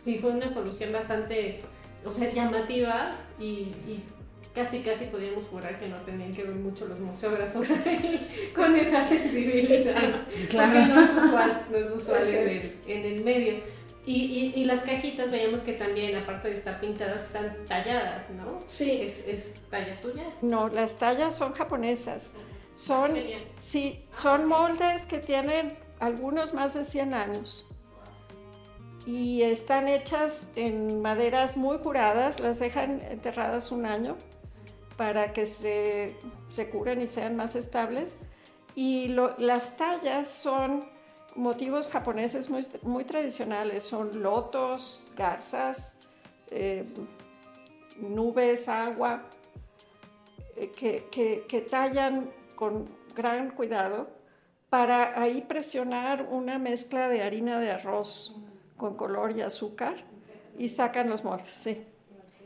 Sí, 0.04 0.20
fue 0.20 0.32
una 0.32 0.54
solución 0.54 0.92
bastante, 0.92 1.60
o 2.06 2.13
sea, 2.13 2.32
llamativa 2.32 3.16
y 3.40 3.72
casi 4.53 4.81
casi 4.81 5.05
podríamos 5.05 5.43
jurar 5.50 5.79
que 5.79 5.88
no 5.88 5.98
tenían 5.98 6.31
que 6.31 6.43
ver 6.43 6.55
mucho 6.55 6.86
los 6.88 7.00
museógrafos 7.00 7.67
con 8.55 8.75
esa 8.75 9.07
sensibilidad. 9.07 10.25
Claro. 10.50 10.74
Porque 10.74 10.93
no 10.93 11.01
es 11.01 11.12
usual, 11.12 11.65
no 11.72 11.77
es 11.77 11.91
usual 11.91 12.27
en 12.27 12.48
el, 12.48 12.79
en 12.88 13.05
el 13.05 13.24
medio. 13.24 13.74
Y, 14.05 14.51
y, 14.53 14.65
las 14.65 14.81
cajitas 14.81 15.31
veíamos 15.31 15.62
que 15.62 15.72
también, 15.74 16.13
aparte 16.17 16.50
de 16.50 16.55
estar 16.55 16.81
pintadas, 16.81 17.24
están 17.24 17.55
talladas, 17.65 18.29
¿no? 18.31 18.60
Sí. 18.65 19.01
¿Es, 19.01 19.25
es 19.25 19.53
talla 19.69 20.01
tuya? 20.01 20.25
No, 20.41 20.67
las 20.67 21.00
tallas 21.00 21.38
son 21.38 21.53
japonesas. 21.53 22.36
Son, 22.75 23.13
sí, 23.57 24.03
son 24.10 24.45
moldes 24.45 25.05
que 25.05 25.19
tienen 25.19 25.77
algunos 26.00 26.53
más 26.53 26.74
de 26.74 26.83
100 26.83 27.13
años 27.13 27.65
y 29.05 29.41
están 29.43 29.88
hechas 29.88 30.51
en 30.55 31.01
maderas 31.01 31.55
muy 31.55 31.77
curadas, 31.77 32.39
las 32.39 32.60
dejan 32.60 33.01
enterradas 33.10 33.72
un 33.72 33.86
año 33.86 34.17
para 34.98 35.34
que 35.34 35.46
se, 35.46 36.16
se 36.50 36.70
curen 36.70 37.02
y 37.02 37.08
sean 37.08 37.36
más 37.36 37.56
estables. 37.56 38.22
Y 38.76 39.16
las 39.38 39.78
tallas 39.78 40.30
son 40.30 40.86
motivos 41.36 41.90
japoneses 41.90 42.50
muy, 42.50 42.66
muy 42.82 43.04
tradicionales, 43.04 43.84
son 43.84 44.22
lotos, 44.22 45.04
garzas, 45.16 46.00
eh, 46.52 46.86
nubes, 48.00 48.68
agua, 48.70 49.24
eh, 50.56 50.72
que, 50.72 51.08
que, 51.12 51.46
que 51.48 51.62
tallan 51.62 52.30
con 52.56 52.88
gran 53.16 53.52
cuidado 53.52 54.10
para 54.70 55.20
ahí 55.22 55.42
presionar 55.42 56.28
una 56.32 56.58
mezcla 56.58 57.08
de 57.08 57.22
harina 57.22 57.60
de 57.60 57.72
arroz 57.72 58.36
con 58.76 58.96
color 58.96 59.38
y 59.38 59.42
azúcar 59.42 60.04
y 60.58 60.70
sacan 60.70 61.10
los 61.10 61.24
moldes, 61.24 61.50
sí. 61.50 61.86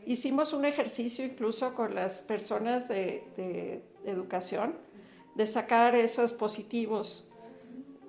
Hicimos 0.08 0.54
un 0.54 0.64
ejercicio 0.64 1.26
incluso 1.26 1.76
con 1.76 1.94
las 1.94 2.22
personas 2.22 2.88
de, 2.88 3.84
educación 4.06 4.74
de 5.36 5.46
sacar 5.46 5.96
esos 5.96 6.32
positivos 6.32 7.28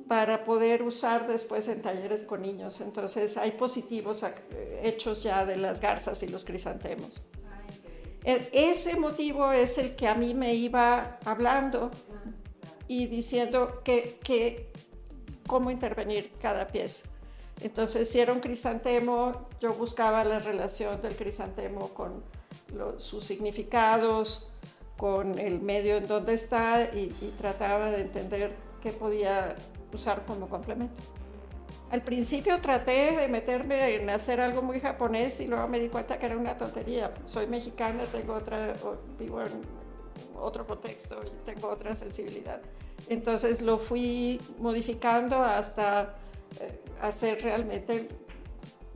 para 0.06 0.44
poder 0.44 0.84
usar 0.84 1.26
después 1.26 1.66
en 1.66 1.82
talleres 1.82 2.22
con 2.22 2.42
niños. 2.42 2.80
Entonces 2.82 3.36
hay 3.36 3.50
positivos 3.50 4.24
hechos 4.80 5.24
ya 5.24 5.44
de 5.44 5.56
las 5.56 5.80
garzas 5.80 6.22
y 6.22 6.28
los 6.28 6.44
crisantemos. 6.44 7.26
E, 8.24 8.48
ese 8.52 8.94
motivo 8.94 9.50
es 9.50 9.76
el 9.76 9.96
que 9.96 10.06
a 10.06 10.14
mí 10.14 10.34
me 10.34 10.54
iba 10.54 11.18
hablando 11.24 11.90
y 12.86 13.06
diciendo 13.06 13.82
que, 13.84 14.20
que 14.22 14.70
cómo 15.48 15.68
intervenir 15.68 16.30
cada 16.40 16.68
pieza. 16.68 17.17
Entonces, 17.60 18.08
si 18.08 18.20
era 18.20 18.32
un 18.32 18.40
crisantemo, 18.40 19.48
yo 19.60 19.74
buscaba 19.74 20.24
la 20.24 20.38
relación 20.38 21.00
del 21.02 21.16
crisantemo 21.16 21.88
con 21.88 22.22
sus 22.98 23.24
significados, 23.24 24.48
con 24.96 25.38
el 25.38 25.60
medio 25.60 25.96
en 25.96 26.06
donde 26.06 26.34
está 26.34 26.84
y, 26.94 27.08
trataba 27.38 27.90
de 27.90 28.02
entender 28.02 28.54
qué 28.82 28.92
podía 28.92 29.54
usar 29.92 30.24
como 30.26 30.48
complemento. 30.48 31.00
Al 31.90 32.02
principio 32.02 32.60
traté 32.60 33.16
de 33.16 33.28
meterme 33.28 33.94
en 33.94 34.10
hacer 34.10 34.40
algo 34.40 34.60
muy 34.60 34.78
japonés 34.78 35.40
y 35.40 35.46
luego 35.46 35.66
me 35.68 35.80
di 35.80 35.88
cuenta 35.88 36.18
que 36.18 36.26
era 36.26 36.36
una 36.36 36.56
tontería. 36.58 37.14
Soy 37.24 37.46
mexicana, 37.46 38.04
tengo 38.12 38.34
otra, 38.34 38.74
vivo 39.18 39.40
en 39.40 39.62
otro 40.36 40.66
contexto 40.66 41.20
y 41.24 41.30
tengo 41.46 41.68
otra 41.68 41.94
sensibilidad. 41.94 42.60
Entonces 43.08 43.62
lo 43.62 43.78
fui 43.78 44.38
modificando 44.58 45.42
hasta 45.42 46.16
hacer 47.00 47.42
realmente 47.42 48.08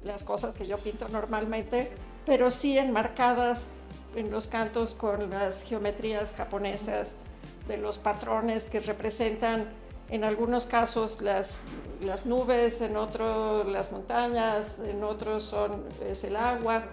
las 0.05 0.25
cosas 0.25 0.55
que 0.55 0.67
yo 0.67 0.79
pinto 0.79 1.09
normalmente, 1.09 1.91
pero 2.27 2.51
sí 2.51 2.79
enmarcadas 2.79 3.79
en 4.17 4.31
los 4.31 4.47
cantos 4.47 4.95
con 4.95 5.31
las 5.31 5.63
geometrías 5.63 6.35
japonesas 6.35 7.21
de 7.69 7.77
los 7.77 7.99
patrones 7.99 8.67
que 8.67 8.81
representan 8.81 9.69
en 10.11 10.25
algunos 10.25 10.67
casos 10.67 11.23
las, 11.23 11.67
las 12.01 12.27
nubes, 12.27 12.83
en 12.83 12.97
otros 12.97 13.67
las 13.67 13.93
montañas, 13.93 14.81
en 14.81 15.03
otros 15.05 15.43
son, 15.43 15.85
es 16.07 16.25
el 16.25 16.37
agua. 16.37 16.85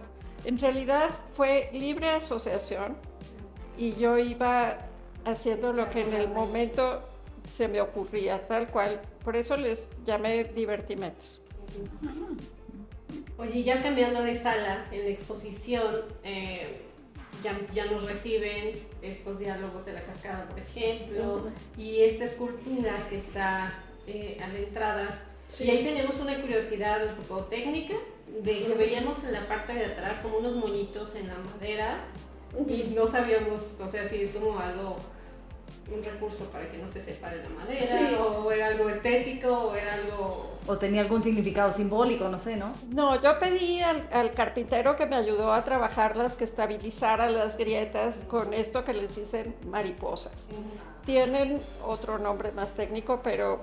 En 0.45 0.57
realidad 0.57 1.09
fue 1.33 1.69
libre 1.73 2.09
asociación 2.09 2.95
y 3.77 3.93
yo 3.95 4.17
iba 4.17 4.77
haciendo 5.25 5.73
lo 5.73 5.89
que 5.89 6.01
en 6.01 6.13
el 6.13 6.29
momento 6.29 7.08
se 7.49 7.67
me 7.67 7.81
ocurría, 7.81 8.47
tal 8.47 8.69
cual. 8.69 9.01
Por 9.23 9.35
eso 9.35 9.57
les 9.57 10.03
llamé 10.05 10.43
divertimentos. 10.45 11.41
Oye, 13.37 13.63
ya 13.63 13.81
cambiando 13.81 14.21
de 14.21 14.35
sala, 14.35 14.85
en 14.91 15.03
la 15.03 15.09
exposición 15.09 15.95
eh, 16.23 16.81
ya, 17.41 17.57
ya, 17.73 17.85
nos 17.85 18.03
reciben 18.05 18.71
estos 19.01 19.39
diálogos 19.39 19.85
de 19.85 19.93
la 19.93 20.01
cascada, 20.01 20.47
por 20.47 20.59
ejemplo, 20.59 21.49
y 21.77 22.01
esta 22.01 22.25
escultura 22.25 22.95
que 23.09 23.15
está 23.15 23.73
eh, 24.07 24.37
a 24.43 24.47
la 24.49 24.59
entrada. 24.59 25.23
Y 25.59 25.69
ahí 25.69 25.83
tenemos 25.83 26.19
una 26.19 26.39
curiosidad 26.39 27.07
un 27.07 27.25
poco 27.25 27.45
técnica, 27.45 27.95
de 28.43 28.59
que 28.59 28.73
veíamos 28.75 29.23
en 29.23 29.31
la 29.31 29.47
parte 29.47 29.73
de 29.73 29.85
atrás 29.85 30.19
como 30.19 30.37
unos 30.37 30.55
moñitos 30.55 31.15
en 31.15 31.27
la 31.27 31.37
madera 31.37 32.05
y 32.67 32.83
no 32.95 33.07
sabíamos, 33.07 33.75
o 33.79 33.87
sea, 33.87 34.07
si 34.07 34.23
es 34.23 34.31
como 34.31 34.59
algo 34.59 34.95
un 35.91 36.03
recurso 36.03 36.45
para 36.45 36.69
que 36.69 36.77
no 36.77 36.89
se 36.89 37.01
separe 37.01 37.41
la 37.43 37.49
madera, 37.49 38.21
o 38.21 38.51
era 38.51 38.67
algo 38.67 38.89
estético, 38.89 39.47
o 39.49 39.75
era 39.75 39.93
algo... 39.95 40.57
O 40.67 40.77
tenía 40.77 41.01
algún 41.01 41.23
significado 41.23 41.71
simbólico, 41.71 42.29
no 42.29 42.39
sé, 42.39 42.55
¿no? 42.55 42.73
No, 42.89 43.21
yo 43.21 43.39
pedí 43.39 43.81
al, 43.81 44.07
al 44.11 44.33
carpintero 44.33 44.95
que 44.95 45.05
me 45.05 45.15
ayudó 45.15 45.51
a 45.53 45.63
trabajarlas, 45.63 46.35
que 46.35 46.43
estabilizara 46.43 47.29
las 47.29 47.57
grietas 47.57 48.25
con 48.29 48.53
esto 48.53 48.85
que 48.85 48.93
les 48.93 49.15
dicen 49.15 49.55
mariposas. 49.65 50.49
Tienen 51.05 51.59
otro 51.85 52.19
nombre 52.19 52.51
más 52.51 52.71
técnico, 52.71 53.21
pero 53.23 53.61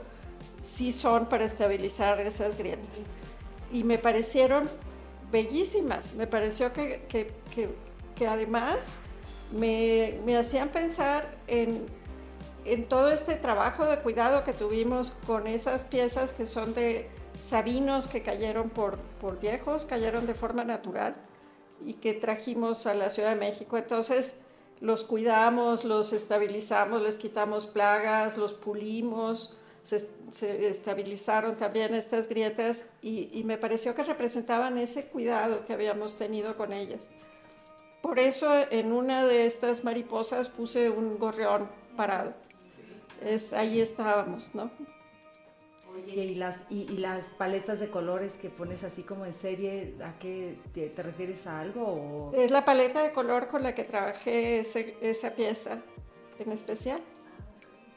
sí 0.58 0.92
son 0.92 1.26
para 1.26 1.44
estabilizar 1.44 2.18
esas 2.20 2.56
grietas. 2.56 3.04
Y 3.72 3.84
me 3.84 3.98
parecieron 3.98 4.68
bellísimas, 5.30 6.14
me 6.14 6.26
pareció 6.26 6.72
que, 6.72 7.04
que, 7.08 7.32
que, 7.54 7.68
que 8.14 8.26
además 8.26 9.00
me, 9.52 10.18
me 10.24 10.36
hacían 10.36 10.70
pensar 10.70 11.36
en 11.46 11.86
en 12.66 12.84
todo 12.86 13.10
este 13.10 13.36
trabajo 13.36 13.84
de 13.84 13.98
cuidado 14.00 14.44
que 14.44 14.52
tuvimos 14.52 15.10
con 15.26 15.46
esas 15.46 15.84
piezas 15.84 16.32
que 16.32 16.46
son 16.46 16.74
de 16.74 17.08
sabinos 17.40 18.08
que 18.08 18.22
cayeron 18.22 18.70
por, 18.70 18.98
por 19.20 19.38
viejos, 19.38 19.84
cayeron 19.84 20.26
de 20.26 20.34
forma 20.34 20.64
natural 20.64 21.14
y 21.84 21.94
que 21.94 22.14
trajimos 22.14 22.86
a 22.86 22.94
la 22.94 23.10
Ciudad 23.10 23.30
de 23.30 23.36
México. 23.36 23.76
Entonces 23.76 24.42
los 24.80 25.04
cuidamos, 25.04 25.84
los 25.84 26.12
estabilizamos, 26.12 27.02
les 27.02 27.18
quitamos 27.18 27.66
plagas, 27.66 28.36
los 28.36 28.52
pulimos, 28.52 29.56
se, 29.82 30.68
estabilizaron 30.68 31.56
también 31.56 31.94
estas 31.94 32.28
grietas 32.28 32.94
y, 33.00 33.30
y, 33.32 33.44
me 33.44 33.56
pareció 33.56 33.94
que 33.94 34.02
representaban 34.02 34.78
ese 34.78 35.06
cuidado 35.06 35.64
que 35.64 35.72
habíamos 35.72 36.16
tenido 36.16 36.56
con 36.56 36.72
ellas. 36.72 37.10
Por 38.02 38.18
eso 38.18 38.52
en 38.70 38.92
una 38.92 39.24
de 39.24 39.46
estas 39.46 39.84
mariposas 39.84 40.48
puse 40.48 40.90
un 40.90 41.18
gorrión 41.18 41.68
parado 41.96 42.34
es, 43.22 43.52
ahí 43.52 43.80
estábamos, 43.80 44.54
¿no? 44.54 44.70
Oye, 45.94 46.24
¿y 46.24 46.34
las, 46.34 46.58
y, 46.68 46.82
y, 46.82 46.98
las 46.98 47.26
paletas 47.26 47.80
de 47.80 47.88
colores 47.88 48.34
que 48.34 48.50
pones 48.50 48.84
así 48.84 49.02
como 49.02 49.24
en 49.24 49.32
serie, 49.32 49.94
¿a 50.04 50.18
qué 50.18 50.58
te, 50.74 50.88
te 50.88 51.02
refieres 51.02 51.46
a 51.46 51.60
algo? 51.60 51.84
O? 51.84 52.32
Es 52.34 52.50
la 52.50 52.64
paleta 52.64 53.02
de 53.02 53.12
color 53.12 53.48
con 53.48 53.62
la 53.62 53.74
que 53.74 53.84
trabajé 53.84 54.58
ese, 54.58 54.96
esa 55.00 55.34
pieza 55.34 55.82
en 56.38 56.52
especial. 56.52 57.00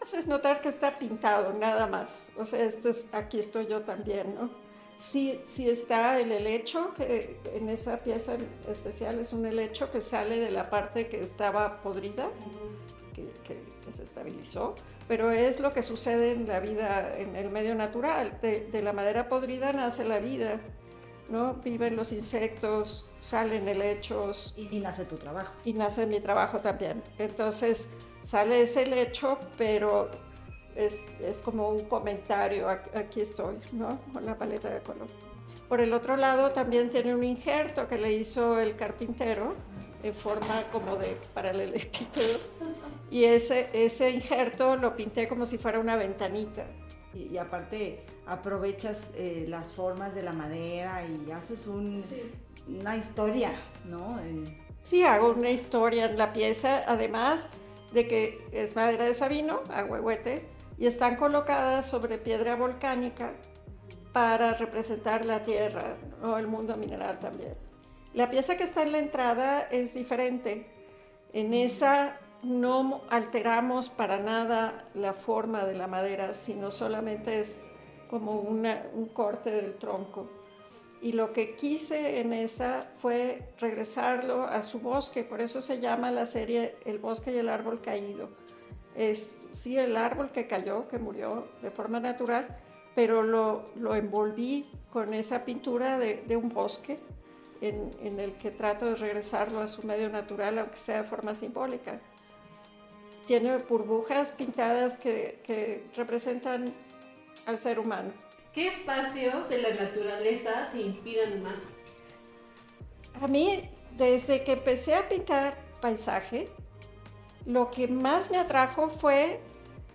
Haces 0.02 0.28
notar 0.28 0.62
que 0.62 0.70
está 0.70 0.98
pintado, 0.98 1.52
nada 1.60 1.88
más. 1.88 2.32
O 2.38 2.46
sea, 2.46 2.64
esto 2.64 2.90
es, 2.90 3.14
aquí 3.14 3.38
estoy 3.38 3.68
yo 3.68 3.82
también, 3.82 4.34
¿no? 4.36 4.50
Sí, 4.96 5.42
sí 5.44 5.70
está 5.70 6.20
el 6.20 6.32
helecho, 6.32 6.94
que 6.94 7.38
en 7.54 7.70
esa 7.70 8.02
pieza 8.04 8.38
especial 8.70 9.20
es 9.20 9.34
un 9.34 9.46
helecho 9.46 9.92
que 9.92 10.00
sale 10.00 10.40
de 10.40 10.52
la 10.52 10.70
parte 10.70 11.08
que 11.08 11.22
estaba 11.22 11.82
podrida, 11.82 12.30
que, 13.14 13.30
que, 13.46 13.62
que 13.84 13.92
se 13.92 14.04
estabilizó 14.04 14.76
pero 15.10 15.32
es 15.32 15.60
lo 15.60 15.72
que 15.72 15.82
sucede 15.82 16.34
en 16.34 16.48
la 16.48 16.60
vida, 16.60 17.12
en 17.18 17.36
el 17.36 17.50
medio 17.50 17.74
natural. 17.74 18.38
De, 18.44 18.70
de, 18.72 18.84
la 18.84 18.94
madera 18.94 19.28
podrida 19.28 19.74
nace 19.74 20.08
la 20.08 20.20
vida, 20.20 20.62
¿no? 21.32 21.56
Viven 21.56 21.96
los 21.96 22.12
insectos, 22.12 23.10
salen 23.18 23.68
helechos. 23.68 24.54
Y, 24.56 24.78
y 24.78 24.80
nace 24.80 25.06
tu 25.06 25.16
trabajo. 25.16 25.52
Y 25.66 25.74
nace 25.74 26.06
mi 26.06 26.20
trabajo 26.20 26.60
también. 26.60 27.02
Entonces 27.18 27.98
sale 28.22 28.62
ese 28.62 28.84
helecho, 28.84 29.40
pero 29.58 30.12
es, 30.76 31.02
es 31.20 31.42
como 31.42 31.70
un 31.70 31.86
comentario, 31.86 32.68
aquí 32.70 33.22
estoy, 33.22 33.58
¿no? 33.72 34.00
Con 34.14 34.28
la 34.28 34.38
paleta 34.38 34.70
de 34.70 34.82
color. 34.82 35.08
Por 35.68 35.82
el 35.82 35.92
otro 35.94 36.18
lado 36.18 36.52
también 36.52 36.92
tiene 36.92 37.16
un 37.16 37.24
injerto 37.24 37.88
que 37.88 37.98
le 37.98 38.14
hizo 38.14 38.60
el 38.60 38.76
carpintero 38.76 39.56
en 40.04 40.14
forma 40.14 40.66
como 40.72 40.98
de 40.98 41.18
paralelepípedo 41.34 42.38
y 43.12 43.24
ese, 43.24 43.70
ese 43.74 44.12
injerto 44.12 44.76
lo 44.76 44.96
pinté 44.96 45.28
como 45.28 45.46
si 45.46 45.58
fuera 45.58 45.80
una 45.80 45.96
ventanita. 45.96 46.66
Y, 47.14 47.34
y 47.34 47.38
aparte 47.38 48.06
aprovechas 48.30 49.10
eh, 49.16 49.46
las 49.48 49.68
formas 49.68 50.14
de 50.14 50.22
la 50.22 50.34
madera 50.34 51.04
y 51.06 51.32
haces 51.32 51.66
un, 51.66 52.00
sí. 52.00 52.22
una 52.68 52.96
historia, 52.96 53.52
¿no? 53.86 54.20
Sí, 54.84 55.04
hago 55.04 55.32
una 55.32 55.50
historia 55.50 56.06
en 56.06 56.18
la 56.18 56.32
pieza, 56.32 56.84
además 56.88 57.50
de 57.92 58.08
que 58.08 58.48
es 58.52 58.76
madera 58.76 59.06
de 59.06 59.14
sabino, 59.14 59.62
agüehuete, 59.74 60.46
y 60.78 60.86
están 60.86 61.16
colocadas 61.16 61.90
sobre 61.90 62.18
piedra 62.20 62.56
volcánica 62.56 63.34
para 64.14 64.54
representar 64.54 65.26
la 65.26 65.44
tierra 65.44 65.96
o 66.24 66.38
el 66.38 66.48
mundo 66.48 66.76
mineral 66.76 67.20
también. 67.20 67.56
La 68.14 68.30
pieza 68.30 68.58
que 68.58 68.64
está 68.64 68.84
en 68.84 68.92
la 68.92 69.00
entrada 69.00 69.62
es 69.62 69.94
diferente. 69.94 70.68
En 71.34 71.54
esa 71.54 72.18
no 72.44 73.02
alteramos 73.10 73.90
para 73.90 74.20
nada 74.20 74.88
la 74.94 75.14
forma 75.14 75.66
de 75.66 75.76
la 75.76 75.88
madera, 75.88 76.34
sino 76.34 76.72
solamente 76.72 77.40
es 77.40 77.72
como 78.10 78.40
un 78.40 79.10
corte 79.14 79.52
del 79.52 79.76
tronco. 79.76 80.30
Y 81.02 81.14
lo 81.14 81.32
que 81.32 81.56
quise 81.56 82.20
en 82.20 82.34
esa 82.34 82.92
fue 82.98 83.54
regresarlo 83.60 84.44
a 84.44 84.62
su 84.62 84.80
bosque, 84.80 85.24
por 85.24 85.40
eso 85.40 85.62
se 85.62 85.80
llama 85.80 86.12
la 86.12 86.26
serie 86.26 86.76
El 86.86 87.00
bosque 87.00 87.32
y 87.32 87.38
el 87.38 87.48
árbol 87.50 87.82
caído. 87.82 88.30
Es 88.96 89.48
sí 89.52 89.78
el 89.78 89.96
árbol 89.96 90.32
que 90.32 90.48
cayó, 90.48 90.88
que 90.90 90.98
murió 90.98 91.48
de 91.62 91.72
forma 91.72 92.02
natural, 92.02 92.58
pero 92.96 93.24
lo, 93.24 93.64
lo 93.76 93.96
envolví 93.96 94.70
con 94.92 95.14
esa 95.14 95.46
pintura 95.46 95.98
de, 95.98 96.24
de 96.28 96.36
un 96.36 96.50
bosque 96.50 96.98
en, 97.62 97.90
en, 98.02 98.20
el 98.20 98.34
que 98.34 98.52
trato 98.52 98.86
de 98.86 98.96
regresarlo 98.96 99.62
a 99.62 99.68
su 99.68 99.86
medio 99.86 100.10
natural, 100.10 100.60
aunque 100.60 100.76
sea 100.76 101.04
de 101.04 101.08
forma 101.08 101.34
simbólica 101.34 102.02
tiene 103.30 103.56
burbujas 103.58 104.32
pintadas 104.32 104.98
que, 104.98 105.40
que 105.46 105.84
representan 105.96 106.74
al 107.46 107.60
ser 107.60 107.78
humano. 107.78 108.12
¿Qué 108.56 108.70
espacios 108.70 109.48
de 109.48 109.60
la 109.60 109.70
naturaleza 109.70 110.70
te 110.72 110.82
inspiran 110.82 111.44
más? 111.44 111.60
A 113.22 113.28
mí, 113.28 113.70
desde 113.96 114.44
que 114.44 114.54
empecé 114.54 114.96
a 114.96 115.08
pintar 115.08 115.54
paisaje, 115.80 116.48
lo 117.46 117.70
que 117.70 117.88
más 117.88 118.32
me 118.32 118.40
atrajo 118.40 118.90
fue 118.90 119.40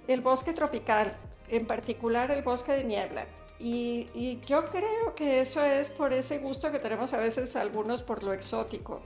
el 0.07 0.21
bosque 0.21 0.53
tropical, 0.53 1.19
en 1.49 1.67
particular 1.67 2.31
el 2.31 2.43
bosque 2.43 2.71
de 2.71 2.85
niebla. 2.85 3.27
Y, 3.59 4.07
y, 4.15 4.39
yo 4.47 4.67
creo 4.67 5.17
que 5.17 5.41
eso 5.41 5.65
es 5.65 5.89
por 5.89 6.13
ese 6.13 6.39
gusto 6.39 6.71
que 6.71 6.79
tenemos 6.79 7.13
a 7.15 7.19
veces 7.19 7.57
algunos 7.57 8.01
por 8.01 8.23
lo 8.23 8.33
exótico, 8.33 9.01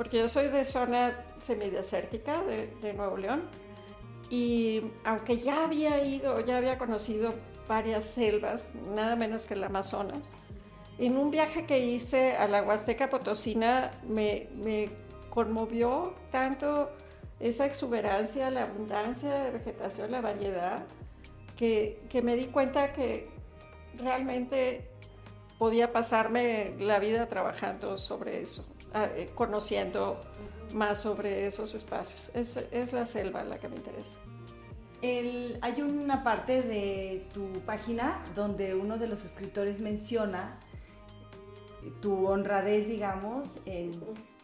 porque 0.00 0.16
yo 0.16 0.30
soy 0.30 0.48
de 0.48 0.64
zona 0.64 1.26
semidesértica 1.36 2.42
de, 2.44 2.68
de 2.80 2.94
Nuevo 2.94 3.18
León 3.18 3.42
y 4.30 4.80
aunque 5.04 5.36
ya 5.36 5.62
había 5.64 6.02
ido, 6.02 6.40
ya 6.40 6.56
había 6.56 6.78
conocido 6.78 7.34
varias 7.68 8.04
selvas, 8.04 8.76
nada 8.94 9.14
menos 9.14 9.42
que 9.42 9.52
el 9.52 9.62
Amazonas, 9.62 10.30
en 10.96 11.18
un 11.18 11.30
viaje 11.30 11.66
que 11.66 11.80
hice 11.80 12.34
a 12.34 12.48
la 12.48 12.62
Huasteca 12.62 13.10
Potosina 13.10 13.90
me, 14.08 14.48
me 14.64 14.88
conmovió 15.28 16.14
tanto 16.30 16.88
esa 17.38 17.66
exuberancia, 17.66 18.50
la 18.50 18.62
abundancia 18.62 19.34
de 19.38 19.50
vegetación, 19.50 20.12
la 20.12 20.22
variedad, 20.22 20.82
que, 21.58 22.00
que, 22.08 22.22
me 22.22 22.36
di 22.36 22.46
cuenta 22.46 22.94
que 22.94 23.28
realmente 23.96 24.88
podía 25.58 25.92
pasarme 25.92 26.74
la 26.78 26.98
vida 27.00 27.28
trabajando 27.28 27.98
sobre 27.98 28.40
eso, 28.40 28.66
eh, 28.94 29.30
conociendo 29.34 30.20
más 30.74 31.00
sobre 31.00 31.46
esos 31.46 31.74
espacios. 31.74 32.30
Es, 32.34 32.56
es 32.70 32.92
la 32.92 33.06
selva 33.06 33.44
la 33.44 33.58
que 33.58 33.68
me 33.68 33.76
interesa. 33.76 34.20
El, 35.02 35.58
hay 35.62 35.80
una 35.80 36.22
parte 36.22 36.62
de 36.62 37.26
tu 37.32 37.60
página 37.60 38.22
donde 38.34 38.74
uno 38.74 38.98
de 38.98 39.08
los 39.08 39.24
escritores 39.24 39.80
menciona 39.80 40.58
tu 42.02 42.26
honradez, 42.26 42.86
digamos, 42.86 43.48
en 43.64 43.92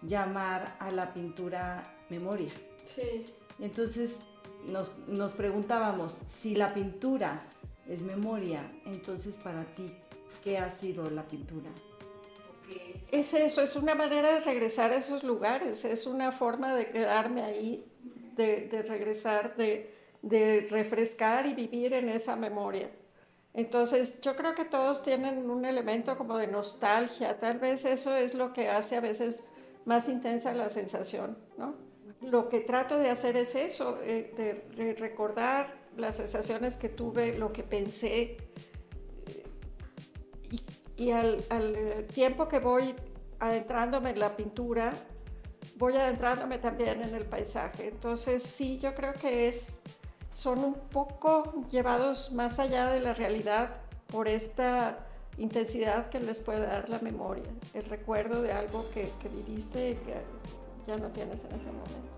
llamar 0.02 0.76
a 0.80 0.90
la 0.90 1.12
pintura 1.12 1.82
memoria. 2.08 2.52
Sí. 2.84 3.24
Entonces 3.58 4.16
nos, 4.66 4.96
nos 5.06 5.32
preguntábamos, 5.32 6.16
si 6.26 6.54
la 6.54 6.72
pintura 6.72 7.46
es 7.86 8.02
memoria, 8.02 8.72
entonces 8.86 9.38
para 9.38 9.64
ti, 9.64 9.86
¿qué 10.42 10.58
ha 10.58 10.70
sido 10.70 11.10
la 11.10 11.26
pintura? 11.26 11.70
Es 13.10 13.34
eso, 13.34 13.62
es 13.62 13.76
una 13.76 13.94
manera 13.94 14.32
de 14.32 14.40
regresar 14.40 14.90
a 14.92 14.96
esos 14.96 15.22
lugares, 15.22 15.84
es 15.84 16.06
una 16.06 16.32
forma 16.32 16.74
de 16.74 16.90
quedarme 16.90 17.42
ahí, 17.42 17.84
de, 18.34 18.84
regresar, 18.86 19.56
de, 19.56 20.66
refrescar 20.70 21.46
y 21.46 21.54
vivir 21.54 21.92
en 21.94 22.08
esa 22.08 22.36
memoria. 22.36 22.90
Entonces, 23.54 24.20
yo 24.20 24.36
creo 24.36 24.54
que 24.54 24.64
todos 24.64 25.02
tienen 25.02 25.48
un 25.48 25.64
elemento 25.64 26.18
como 26.18 26.36
de 26.36 26.46
nostalgia, 26.46 27.38
tal 27.38 27.58
vez 27.58 27.84
eso 27.84 28.14
es 28.14 28.34
lo 28.34 28.52
que 28.52 28.68
hace 28.68 28.96
a 28.96 29.00
veces 29.00 29.48
más 29.84 30.08
intensa 30.08 30.52
la 30.52 30.68
sensación, 30.68 31.38
¿no? 31.56 31.74
Lo 32.20 32.48
que 32.48 32.60
trato 32.60 32.98
de 32.98 33.08
hacer 33.08 33.36
es 33.36 33.54
eso, 33.54 33.98
eh, 34.02 34.32
de 34.76 34.94
recordar 34.94 35.86
las 35.96 36.16
sensaciones 36.16 36.76
que 36.76 36.88
tuve, 36.88 37.38
lo 37.38 37.52
que 37.52 37.62
pensé, 37.62 38.36
y 40.96 41.10
al, 41.10 41.44
al, 41.50 42.06
tiempo 42.12 42.48
que 42.48 42.58
voy 42.58 42.94
adentrándome 43.38 44.10
en 44.10 44.18
la 44.18 44.36
pintura, 44.36 44.90
voy 45.76 45.94
adentrándome 45.96 46.58
también 46.58 47.02
en 47.02 47.14
el 47.14 47.24
paisaje. 47.24 47.88
Entonces 47.88 48.42
sí, 48.42 48.78
yo 48.78 48.94
creo 48.94 49.12
que 49.12 49.48
es 49.48 49.82
son 50.30 50.58
un 50.58 50.74
poco 50.74 51.64
llevados 51.70 52.32
más 52.32 52.58
allá 52.58 52.88
de 52.90 53.00
la 53.00 53.14
realidad 53.14 53.70
por 54.06 54.28
esta 54.28 55.06
intensidad 55.38 56.08
que 56.08 56.20
les 56.20 56.40
puede 56.40 56.60
dar 56.60 56.88
la 56.88 56.98
memoria, 56.98 57.44
el 57.74 57.84
recuerdo 57.84 58.42
de 58.42 58.52
algo 58.52 58.84
que, 58.92 59.10
que 59.20 59.28
viviste 59.28 59.90
y 59.90 59.94
que 59.94 60.14
ya 60.86 60.96
no 60.96 61.08
tienes 61.08 61.44
en 61.44 61.54
ese 61.54 61.66
momento. 61.66 62.16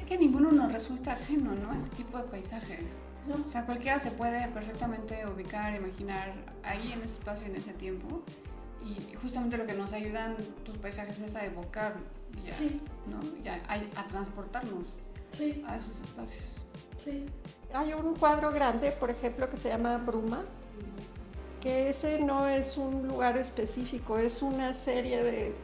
Es 0.00 0.06
que, 0.06 0.18
ninguno 0.18 0.50
nos 0.50 0.72
resulta 0.72 1.12
ajeno, 1.12 1.54
¿no? 1.54 1.72
Este 1.74 1.94
tipo 1.96 2.18
de 2.18 2.24
paisajes. 2.24 2.92
O 3.28 3.48
sea, 3.48 3.66
cualquiera 3.66 3.98
se 3.98 4.10
puede 4.10 4.48
perfectamente 4.48 5.26
ubicar, 5.26 5.74
imaginar 5.74 6.32
ahí 6.62 6.92
en 6.92 7.02
ese 7.02 7.14
espacio, 7.14 7.46
en 7.46 7.56
ese 7.56 7.72
tiempo. 7.72 8.22
Y 8.84 9.14
justamente 9.16 9.56
lo 9.58 9.66
que 9.66 9.74
nos 9.74 9.92
ayudan 9.92 10.36
tus 10.64 10.78
paisajes 10.78 11.20
es 11.20 11.34
a 11.36 11.44
evocar, 11.44 11.94
ya, 12.44 12.56
¿no? 13.06 13.20
Ya, 13.44 13.62
a, 13.68 13.74
a 14.00 14.06
transportarnos 14.08 14.86
sí. 15.30 15.62
a 15.66 15.76
esos 15.76 16.00
espacios. 16.00 16.44
Sí. 16.96 17.26
Hay 17.72 17.92
un 17.92 18.14
cuadro 18.14 18.50
grande, 18.52 18.90
por 18.92 19.10
ejemplo, 19.10 19.48
que 19.50 19.56
se 19.56 19.68
llama 19.68 19.98
Bruma, 19.98 20.44
que 21.60 21.90
ese 21.90 22.20
no 22.20 22.48
es 22.48 22.78
un 22.78 23.06
lugar 23.06 23.36
específico, 23.36 24.18
es 24.18 24.42
una 24.42 24.72
serie 24.72 25.22
de, 25.22 25.54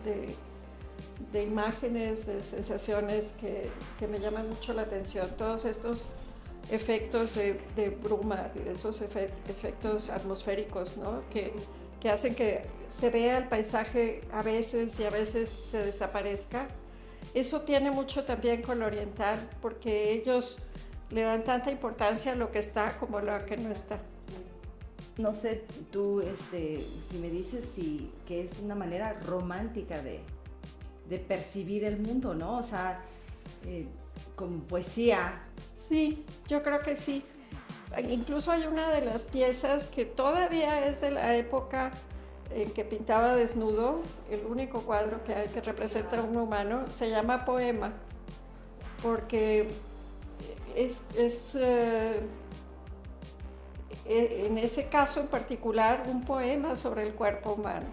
de, 1.32 1.42
imágenes, 1.42 2.26
de 2.26 2.42
sensaciones 2.42 3.36
que, 3.40 3.70
que, 3.98 4.06
me 4.06 4.18
llaman 4.18 4.48
mucho 4.48 4.72
la 4.72 4.82
atención. 4.82 5.28
Todos 5.36 5.64
estos 5.64 6.08
efectos 6.70 7.34
de, 7.34 7.60
de 7.76 7.90
bruma, 7.90 8.50
esos 8.70 9.00
efectos 9.02 10.10
atmosféricos, 10.10 10.96
¿no? 10.96 11.22
que, 11.30 11.52
que 12.00 12.10
hacen 12.10 12.34
que 12.34 12.62
se 12.88 13.10
vea 13.10 13.38
el 13.38 13.48
paisaje 13.48 14.22
a 14.32 14.42
veces 14.42 14.98
y 15.00 15.04
a 15.04 15.10
veces 15.10 15.48
se 15.48 15.84
desaparezca. 15.84 16.68
Eso 17.34 17.62
tiene 17.62 17.90
mucho 17.90 18.24
también 18.24 18.62
con 18.62 18.80
lo 18.80 18.86
oriental, 18.86 19.48
porque 19.60 20.12
ellos 20.12 20.66
le 21.10 21.22
dan 21.22 21.44
tanta 21.44 21.70
importancia 21.70 22.32
a 22.32 22.34
lo 22.34 22.50
que 22.50 22.58
está 22.58 22.96
como 22.98 23.18
a 23.18 23.22
lo 23.22 23.44
que 23.44 23.56
no 23.56 23.70
está. 23.70 24.00
No 25.18 25.32
sé, 25.32 25.64
tú, 25.90 26.20
este, 26.20 26.84
si 27.10 27.18
me 27.18 27.30
dices 27.30 27.64
si, 27.74 28.10
que 28.26 28.44
es 28.44 28.58
una 28.58 28.74
manera 28.74 29.14
romántica 29.20 30.02
de, 30.02 30.20
de 31.08 31.18
percibir 31.18 31.84
el 31.84 31.98
mundo, 31.98 32.34
¿no? 32.34 32.58
O 32.58 32.62
sea, 32.62 33.00
eh, 33.64 33.86
con 34.36 34.60
poesía. 34.60 35.42
Sí, 35.74 36.24
yo 36.46 36.62
creo 36.62 36.80
que 36.80 36.94
sí. 36.94 37.24
Incluso 38.08 38.52
hay 38.52 38.66
una 38.66 38.90
de 38.90 39.00
las 39.00 39.24
piezas 39.24 39.86
que 39.86 40.04
todavía 40.04 40.86
es 40.86 41.00
de 41.00 41.10
la 41.10 41.34
época 41.34 41.90
en 42.50 42.70
que 42.70 42.84
pintaba 42.84 43.34
desnudo, 43.34 44.02
el 44.30 44.44
único 44.46 44.82
cuadro 44.82 45.24
que 45.24 45.34
hay 45.34 45.48
que 45.48 45.60
representa 45.60 46.20
a 46.20 46.22
un 46.22 46.36
humano, 46.36 46.84
se 46.90 47.10
llama 47.10 47.44
Poema, 47.44 47.92
porque 49.02 49.68
es, 50.76 51.08
es 51.16 51.56
eh, 51.56 52.20
e, 54.04 54.46
en 54.46 54.58
ese 54.58 54.88
caso 54.88 55.20
en 55.20 55.28
particular 55.28 56.04
un 56.08 56.24
poema 56.24 56.76
sobre 56.76 57.02
el 57.02 57.14
cuerpo 57.14 57.54
humano. 57.54 57.86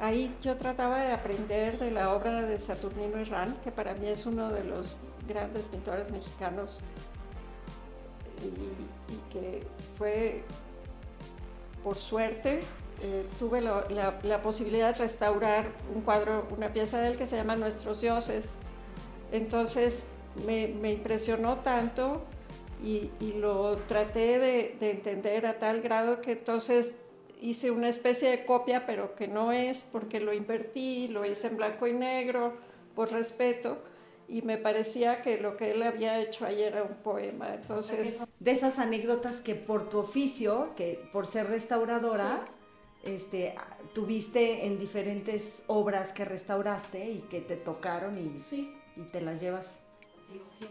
Ahí 0.00 0.34
yo 0.40 0.56
trataba 0.56 1.00
de 1.00 1.12
aprender 1.12 1.78
de 1.78 1.90
la 1.90 2.14
obra 2.14 2.42
de 2.42 2.58
Saturnino 2.58 3.18
Herrán, 3.18 3.58
que 3.62 3.70
para 3.70 3.94
mí 3.94 4.08
es 4.08 4.24
uno 4.26 4.50
de 4.50 4.64
los 4.64 4.96
grandes 5.30 5.66
pintores 5.66 6.10
mexicanos 6.10 6.80
y, 8.44 9.32
que 9.32 9.62
fue, 9.96 10.42
por 11.82 11.96
suerte, 11.96 12.60
eh, 13.02 13.26
tuve 13.38 13.60
la, 13.60 13.86
la, 14.22 14.42
posibilidad 14.42 14.92
de 14.92 14.98
restaurar 14.98 15.66
un 15.94 16.02
cuadro, 16.02 16.46
una 16.54 16.72
pieza 16.72 17.00
de 17.00 17.08
él 17.08 17.16
que 17.16 17.26
se 17.26 17.36
llama 17.36 17.56
Nuestros 17.56 18.00
Dioses. 18.00 18.58
Entonces 19.32 20.16
me, 20.46 20.68
me 20.68 20.92
impresionó 20.92 21.58
tanto 21.58 22.22
y, 22.82 23.10
y 23.20 23.34
lo 23.34 23.78
traté 23.88 24.38
de, 24.38 24.76
de, 24.80 24.90
entender 24.90 25.46
a 25.46 25.58
tal 25.58 25.80
grado 25.80 26.20
que 26.20 26.32
entonces 26.32 27.00
hice 27.40 27.70
una 27.70 27.88
especie 27.88 28.30
de 28.30 28.44
copia, 28.44 28.86
pero 28.86 29.14
que 29.14 29.28
no 29.28 29.52
es 29.52 29.88
porque 29.92 30.20
lo 30.20 30.32
invertí, 30.32 31.08
lo 31.08 31.24
hice 31.24 31.48
en 31.48 31.56
blanco 31.56 31.86
y 31.86 31.92
negro 31.92 32.54
por 32.94 33.10
respeto 33.12 33.78
y 34.30 34.42
me 34.42 34.56
parecía 34.56 35.22
que 35.22 35.38
lo 35.38 35.56
que 35.56 35.72
él 35.72 35.82
había 35.82 36.20
hecho 36.20 36.46
ayer 36.46 36.72
era 36.72 36.84
un 36.84 36.96
poema. 37.02 37.54
Entonces, 37.54 38.26
de 38.38 38.50
esas 38.50 38.78
anécdotas 38.78 39.40
que 39.40 39.54
por 39.54 39.88
tu 39.88 39.98
oficio, 39.98 40.70
que 40.76 41.02
por 41.12 41.26
ser 41.26 41.48
restauradora, 41.48 42.44
este, 43.02 43.54
tuviste 43.92 44.66
en 44.66 44.78
diferentes 44.78 45.62
obras 45.66 46.12
que 46.12 46.24
restauraste 46.24 47.10
y 47.10 47.22
que 47.22 47.40
te 47.40 47.56
tocaron 47.56 48.16
y, 48.16 48.36
y 48.96 49.02
te 49.02 49.20
las 49.20 49.40
llevas 49.40 49.80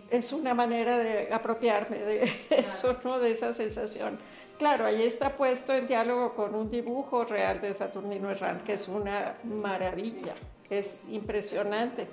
es 0.10 0.32
una 0.32 0.54
manera 0.54 0.98
de 0.98 1.34
apropiarme 1.34 2.00
de 2.00 2.32
eso, 2.50 3.00
¿no? 3.04 3.20
De 3.20 3.32
esa 3.32 3.54
sensación. 3.54 4.20
Claro, 4.58 4.86
ahí 4.86 5.04
está 5.04 5.38
puesto 5.38 5.74
en 5.74 5.88
diálogo 5.88 6.34
con 6.34 6.54
un 6.54 6.70
dibujo 6.70 7.24
real 7.24 7.62
de 7.62 7.74
Saturnino 7.74 8.30
Herrán, 8.30 8.64
que 8.64 8.74
es 8.74 8.88
una 8.88 9.36
maravilla, 9.44 10.36
es 10.70 11.04
impresionante. 11.10 12.08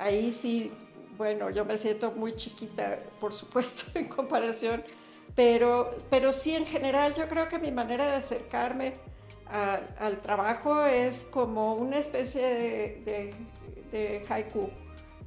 Ahí 0.00 0.32
sí, 0.32 0.72
bueno, 1.18 1.50
yo 1.50 1.64
me 1.66 1.76
siento 1.76 2.12
muy 2.12 2.34
chiquita, 2.34 2.98
por 3.20 3.32
supuesto, 3.32 3.84
en 3.98 4.08
comparación, 4.08 4.82
pero, 5.34 5.94
pero 6.08 6.32
sí 6.32 6.56
en 6.56 6.64
general 6.64 7.14
yo 7.14 7.28
creo 7.28 7.48
que 7.48 7.58
mi 7.58 7.70
manera 7.70 8.06
de 8.06 8.16
acercarme 8.16 8.94
al 9.98 10.20
trabajo 10.20 10.84
es 10.84 11.24
como 11.24 11.74
una 11.74 11.98
especie 11.98 12.42
de, 13.04 13.34
de 13.90 14.24
haiku 14.28 14.70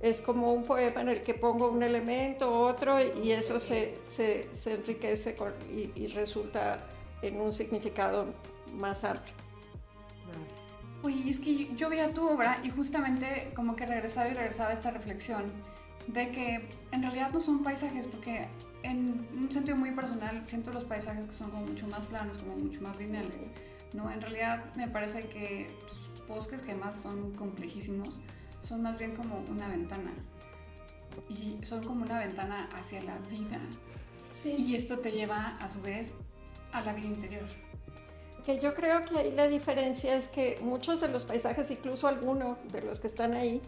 es 0.03 0.19
como 0.19 0.51
un 0.51 0.63
poema 0.63 0.99
en 0.99 1.07
el 1.07 1.21
que 1.21 1.33
pongo 1.33 1.69
un 1.69 1.81
elemento, 1.81 2.51
otro, 2.51 2.97
y 2.99 3.31
eso 3.31 3.57
se, 3.57 3.95
se, 4.03 4.53
se 4.53 4.73
enriquece 4.73 5.33
y, 5.71 5.91
y, 5.95 6.07
resulta 6.07 6.77
en 7.21 7.39
un 7.39 7.53
significado 7.53 8.33
más 8.73 9.05
amplio. 9.05 9.33
Oye, 11.03 11.29
es 11.29 11.39
que 11.39 11.75
yo 11.75 11.89
veía 11.89 12.13
tu 12.13 12.27
obra 12.27 12.59
y 12.63 12.69
justamente 12.69 13.51
como 13.55 13.75
que 13.75 13.85
regresaba 13.85 14.29
y 14.29 14.33
regresaba 14.33 14.69
a 14.69 14.73
esta 14.73 14.89
reflexión 14.89 15.51
de 16.07 16.31
que 16.31 16.67
en 16.91 17.01
realidad 17.01 17.31
no 17.31 17.41
son 17.41 17.63
paisajes, 17.63 18.07
porque 18.07 18.47
en 18.83 19.27
un 19.35 19.51
sentido 19.51 19.75
muy 19.75 19.91
personal 19.91 20.45
siento 20.45 20.71
los 20.71 20.85
paisajes 20.85 21.25
que 21.25 21.33
son 21.33 21.51
como 21.51 21.65
mucho 21.65 21.87
más 21.87 22.07
planos, 22.07 22.37
como 22.37 22.55
mucho 22.55 22.81
más 22.81 22.97
lineales, 22.97 23.51
¿no? 23.93 24.09
En 24.09 24.21
realidad 24.21 24.73
me 24.75 24.87
parece 24.87 25.21
que 25.27 25.67
tus 25.87 26.25
bosques, 26.27 26.61
que 26.61 26.71
además 26.71 27.01
son 27.01 27.33
complejísimos, 27.33 28.09
son 28.61 28.81
más 28.81 28.97
bien 28.97 29.13
como 29.15 29.43
una 29.49 29.67
ventana. 29.67 30.11
Y 31.29 31.63
son 31.63 31.83
como 31.83 32.03
una 32.05 32.19
ventana 32.19 32.69
hacia 32.75 33.03
la 33.03 33.17
vida. 33.29 33.59
Sí. 34.31 34.55
Y 34.57 34.75
esto 34.75 34.99
te 34.99 35.11
lleva 35.11 35.57
a 35.57 35.69
su 35.69 35.81
vez 35.81 36.13
a 36.71 36.81
la 36.81 36.93
vida 36.93 37.07
interior. 37.07 37.47
Que 38.45 38.59
yo 38.59 38.73
creo 38.73 39.03
que 39.05 39.17
ahí 39.17 39.31
la 39.31 39.47
diferencia 39.47 40.15
es 40.15 40.27
que 40.27 40.59
muchos 40.61 40.99
de 41.01 41.07
los 41.07 41.23
paisajes, 41.23 41.71
incluso 41.71 42.07
algunos 42.07 42.57
de 42.71 42.81
los 42.81 42.99
que 42.99 43.07
están 43.07 43.33
ahí, 43.33 43.61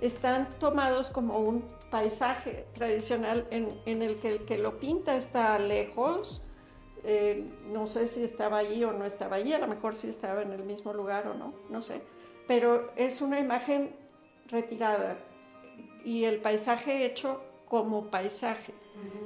están 0.00 0.48
tomados 0.58 1.08
como 1.10 1.38
un 1.38 1.64
paisaje 1.90 2.66
tradicional 2.72 3.46
en, 3.50 3.68
en 3.86 4.02
el 4.02 4.16
que 4.16 4.28
el 4.28 4.44
que 4.44 4.58
lo 4.58 4.78
pinta 4.78 5.16
está 5.16 5.58
lejos. 5.58 6.42
Eh, 7.04 7.44
no 7.70 7.86
sé 7.86 8.08
si 8.08 8.24
estaba 8.24 8.58
allí 8.58 8.82
o 8.82 8.92
no 8.92 9.04
estaba 9.04 9.36
allí, 9.36 9.52
a 9.52 9.58
lo 9.58 9.66
mejor 9.66 9.94
sí 9.94 10.08
estaba 10.08 10.40
en 10.40 10.52
el 10.52 10.64
mismo 10.64 10.94
lugar 10.94 11.28
o 11.28 11.34
no, 11.34 11.52
no 11.68 11.82
sé. 11.82 12.00
Pero 12.48 12.90
es 12.96 13.20
una 13.20 13.38
imagen 13.38 13.94
retirada 14.48 15.18
y 16.04 16.24
el 16.24 16.40
paisaje 16.40 17.04
hecho 17.04 17.42
como 17.68 18.10
paisaje. 18.10 18.72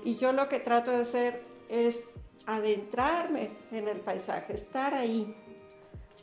Y 0.04 0.16
yo 0.16 0.32
lo 0.32 0.48
que 0.48 0.58
trato 0.58 0.90
de 0.90 0.98
hacer 0.98 1.42
es 1.68 2.14
adentrarme 2.48 3.50
en 3.70 3.88
el 3.88 4.00
paisaje, 4.00 4.54
estar 4.54 4.94
ahí. 4.94 5.34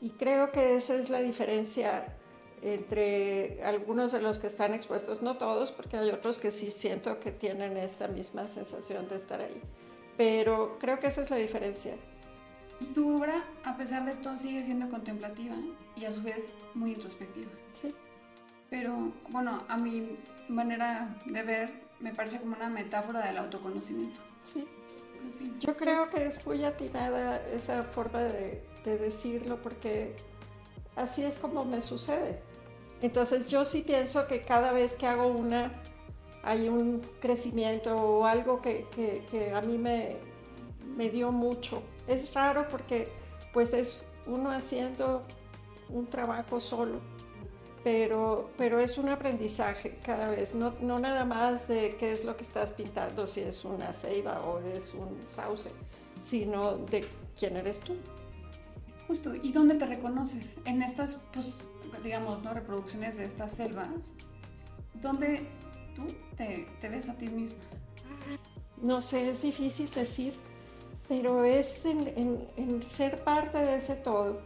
Y 0.02 0.10
creo 0.10 0.52
que 0.52 0.76
esa 0.76 0.96
es 0.96 1.10
la 1.10 1.22
diferencia 1.22 2.18
entre 2.64 3.64
algunos 3.64 4.12
de 4.12 4.22
los 4.22 4.40
que 4.40 4.48
están 4.48 4.74
expuestos, 4.74 5.22
no 5.22 5.38
todos, 5.38 5.72
porque 5.72 5.98
hay 5.98 6.10
otros 6.10 6.40
que 6.40 6.50
sí 6.50 6.72
siento 6.72 7.20
que 7.20 7.32
tienen 7.32 7.78
esta 7.78 8.08
misma 8.08 8.48
sensación 8.48 9.08
de 9.08 9.18
estar 9.18 9.40
ahí. 9.40 9.62
Pero 10.18 10.78
creo 10.80 11.00
que 11.00 11.08
esa 11.08 11.22
es 11.22 11.30
la 11.30 11.38
diferencia. 11.38 11.96
Y 12.80 12.86
tu 12.86 13.16
obra, 13.16 13.46
a 13.64 13.78
pesar 13.78 14.04
de 14.06 14.12
esto, 14.12 14.36
sigue 14.36 14.64
siendo 14.64 14.90
contemplativa 14.90 15.56
y 15.96 16.06
a 16.06 16.12
su 16.12 16.24
vez 16.24 16.50
muy 16.74 16.94
introspectiva. 16.94 17.52
Sí. 17.74 17.94
Pero 18.72 19.14
bueno, 19.30 19.64
a 19.70 19.78
mi 19.78 20.18
manera 20.50 21.16
de 21.28 21.44
ver, 21.44 21.72
me 22.00 22.14
parece 22.14 22.40
como 22.40 22.56
una 22.56 22.68
metáfora 22.68 23.24
del 23.28 23.38
autoconocimiento. 23.38 24.20
Sí. 24.42 24.68
Yo 25.60 25.76
creo 25.78 26.10
que 26.10 26.26
es 26.26 26.46
muy 26.46 26.64
atinada 26.64 27.42
esa 27.54 27.84
forma 27.84 28.24
de, 28.24 28.64
de 28.84 28.98
decirlo 28.98 29.62
porque 29.62 30.16
así 30.96 31.24
es 31.24 31.38
como 31.38 31.66
me 31.66 31.82
sucede. 31.82 32.42
Entonces 33.02 33.50
yo 33.50 33.66
sí 33.66 33.84
pienso 33.86 34.28
que 34.28 34.42
cada 34.42 34.72
vez 34.72 34.94
que 34.94 35.08
hago 35.08 35.28
una 35.28 35.72
hay 36.46 36.70
un 36.70 37.02
crecimiento 37.20 37.96
o 37.98 38.26
algo 38.26 38.62
que, 38.62 38.88
que, 38.96 39.26
que, 39.32 39.52
a 39.54 39.62
mí 39.62 39.80
me, 39.80 40.16
me 40.96 41.10
dio 41.10 41.32
mucho. 41.32 41.82
Es 42.08 42.34
raro 42.36 42.68
porque 42.70 43.10
pues 43.52 43.74
es 43.74 44.08
uno 44.28 44.52
haciendo 44.52 45.24
un 45.90 46.06
trabajo 46.08 46.60
solo 46.60 47.00
pero, 47.86 48.50
pero 48.58 48.80
es 48.80 48.98
un 48.98 49.10
aprendizaje 49.10 50.00
cada 50.04 50.32
vez, 50.32 50.56
no, 50.56 50.74
no 50.82 50.98
nada 50.98 51.24
más 51.24 51.68
de 51.68 51.96
qué 52.00 52.14
es 52.14 52.26
lo 52.26 52.36
que 52.36 52.42
estás 52.42 52.72
pintando, 52.72 53.28
si 53.28 53.42
es 53.42 53.64
una 53.64 53.94
ceiba 53.94 54.40
o 54.40 54.60
es 54.60 54.96
un 54.96 55.16
sauce, 55.30 55.70
sino 56.20 56.78
de 56.78 57.06
quién 57.38 57.56
eres 57.58 57.82
tú. 57.82 57.96
Justo, 59.08 59.34
¿y 59.36 59.52
dónde 59.52 59.76
te 59.76 59.86
reconoces? 59.86 60.56
En 60.66 60.82
estas, 60.82 61.20
pues, 61.32 61.54
digamos, 62.04 62.42
¿no? 62.42 62.56
reproducciones 62.56 63.18
de 63.18 63.26
estas 63.26 63.52
selvas, 63.52 63.88
¿dónde 64.96 65.48
tú 65.96 66.08
te, 66.36 66.68
te 66.82 66.90
ves 66.90 67.08
a 67.08 67.14
ti 67.14 67.28
misma? 67.28 67.60
No 68.82 69.04
sé, 69.04 69.30
es 69.30 69.44
difícil 69.44 69.92
decir, 69.92 70.34
pero 71.08 71.44
es 71.44 71.86
en, 71.86 72.08
en, 72.08 72.48
en 72.58 72.82
ser 72.82 73.24
parte 73.24 73.60
de 73.60 73.76
ese 73.76 73.98
todo. 73.98 74.42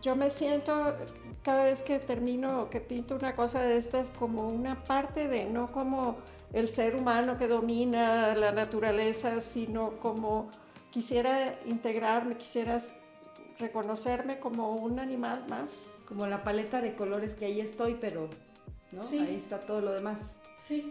Yo 0.00 0.14
me 0.14 0.30
siento 0.30 0.96
cada 1.42 1.64
vez 1.64 1.82
que 1.82 1.98
termino 1.98 2.62
o 2.62 2.70
que 2.70 2.80
pinto 2.80 3.14
una 3.14 3.34
cosa 3.34 3.62
de 3.62 3.76
estas 3.76 4.10
como 4.10 4.48
una 4.48 4.82
parte 4.84 5.28
de, 5.28 5.46
no 5.46 5.66
como 5.66 6.18
el 6.52 6.68
ser 6.68 6.96
humano 6.96 7.38
que 7.38 7.46
domina 7.46 8.34
la 8.34 8.52
naturaleza, 8.52 9.40
sino 9.40 9.92
como 10.00 10.50
quisiera 10.90 11.58
integrarme, 11.66 12.36
quisiera 12.36 12.78
reconocerme 13.58 14.38
como 14.38 14.74
un 14.74 14.98
animal 14.98 15.44
más. 15.48 15.98
Como 16.06 16.26
la 16.26 16.42
paleta 16.42 16.80
de 16.80 16.94
colores 16.94 17.34
que 17.34 17.46
ahí 17.46 17.60
estoy, 17.60 17.96
pero 18.00 18.28
¿no? 18.92 19.02
Sí. 19.02 19.18
ahí 19.18 19.36
está 19.36 19.60
todo 19.60 19.80
lo 19.80 19.92
demás. 19.92 20.20
Sí. 20.58 20.90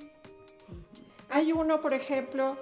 Hay 1.30 1.52
uno, 1.52 1.82
por 1.82 1.94
ejemplo, 1.94 2.58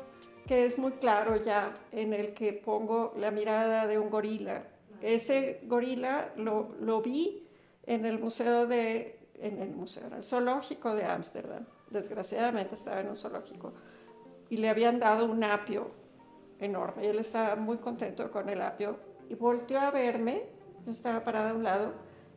que 0.48 0.66
es 0.66 0.80
muy 0.80 0.94
claro 0.94 1.36
ya, 1.42 1.74
en 1.92 2.14
el 2.14 2.34
que 2.34 2.54
pongo 2.54 3.14
la 3.18 3.32
mirada 3.32 3.86
de 3.86 4.00
un 4.00 4.10
gorila. 4.10 4.64
Ese 5.02 5.62
gorila 5.64 6.34
lo, 6.36 6.76
lo 6.82 7.02
vi 7.02 7.47
en 7.88 8.06
el 8.06 8.20
museo 8.20 8.68
de, 8.68 9.18
en 9.36 9.60
el 9.60 9.70
museo, 9.70 10.08
en 10.08 10.14
el 10.14 10.24
zoológico 10.24 10.94
de 10.94 11.06
Ámsterdam. 11.06 11.66
Desgraciadamente 11.90 12.76
estaba 12.76 13.00
en 13.00 13.10
un 13.10 13.16
zoológico 13.16 13.74
y 14.50 14.58
le 14.58 14.70
habían 14.70 15.00
dado 15.00 15.26
un 15.26 15.44
apio 15.44 15.90
enorme 16.60 17.06
y 17.06 17.08
él 17.08 17.20
estaba 17.20 17.56
muy 17.56 17.78
contento 17.78 18.30
con 18.30 18.50
el 18.50 18.62
apio 18.62 19.00
y 19.30 19.36
volteó 19.36 19.80
a 19.80 19.92
verme, 19.92 20.44
yo 20.86 20.92
estaba 20.92 21.24
parada 21.24 21.52
a 21.52 21.54
un 21.54 21.64
lado 21.64 21.94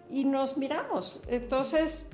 y 0.08 0.24
nos 0.24 0.56
miramos. 0.56 1.22
Entonces 1.26 2.10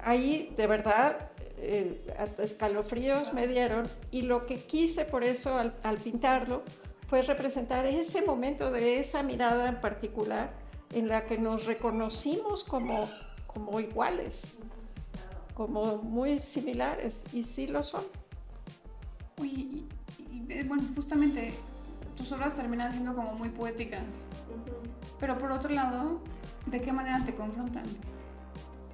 ahí 0.00 0.52
de 0.56 0.66
verdad 0.66 1.30
eh, 1.58 2.04
hasta 2.18 2.42
escalofríos 2.42 3.32
me 3.32 3.46
dieron 3.46 3.84
y 4.10 4.22
lo 4.22 4.46
que 4.46 4.56
quise 4.56 5.04
por 5.04 5.22
eso 5.22 5.56
al, 5.56 5.74
al 5.84 5.98
pintarlo 5.98 6.62
fue 7.06 7.22
representar 7.22 7.86
ese 7.86 8.22
momento 8.22 8.72
de 8.72 8.98
esa 8.98 9.22
mirada 9.22 9.68
en 9.68 9.80
particular 9.80 10.61
en 10.92 11.08
la 11.08 11.24
que 11.24 11.38
nos 11.38 11.66
reconocimos 11.66 12.64
como, 12.64 13.08
como 13.46 13.80
iguales, 13.80 14.64
como 15.54 15.96
muy 15.98 16.38
similares, 16.38 17.32
y 17.34 17.42
sí 17.42 17.66
lo 17.66 17.82
son. 17.82 18.04
Uy, 19.38 19.48
y, 19.48 19.88
y, 20.30 20.58
y, 20.58 20.62
bueno, 20.64 20.84
justamente 20.94 21.54
tus 22.16 22.30
obras 22.32 22.54
terminan 22.54 22.92
siendo 22.92 23.14
como 23.14 23.32
muy 23.34 23.48
poéticas, 23.48 24.04
pero 25.18 25.38
por 25.38 25.52
otro 25.52 25.70
lado, 25.70 26.20
¿de 26.66 26.80
qué 26.80 26.92
manera 26.92 27.24
te 27.24 27.34
confrontan? 27.34 27.84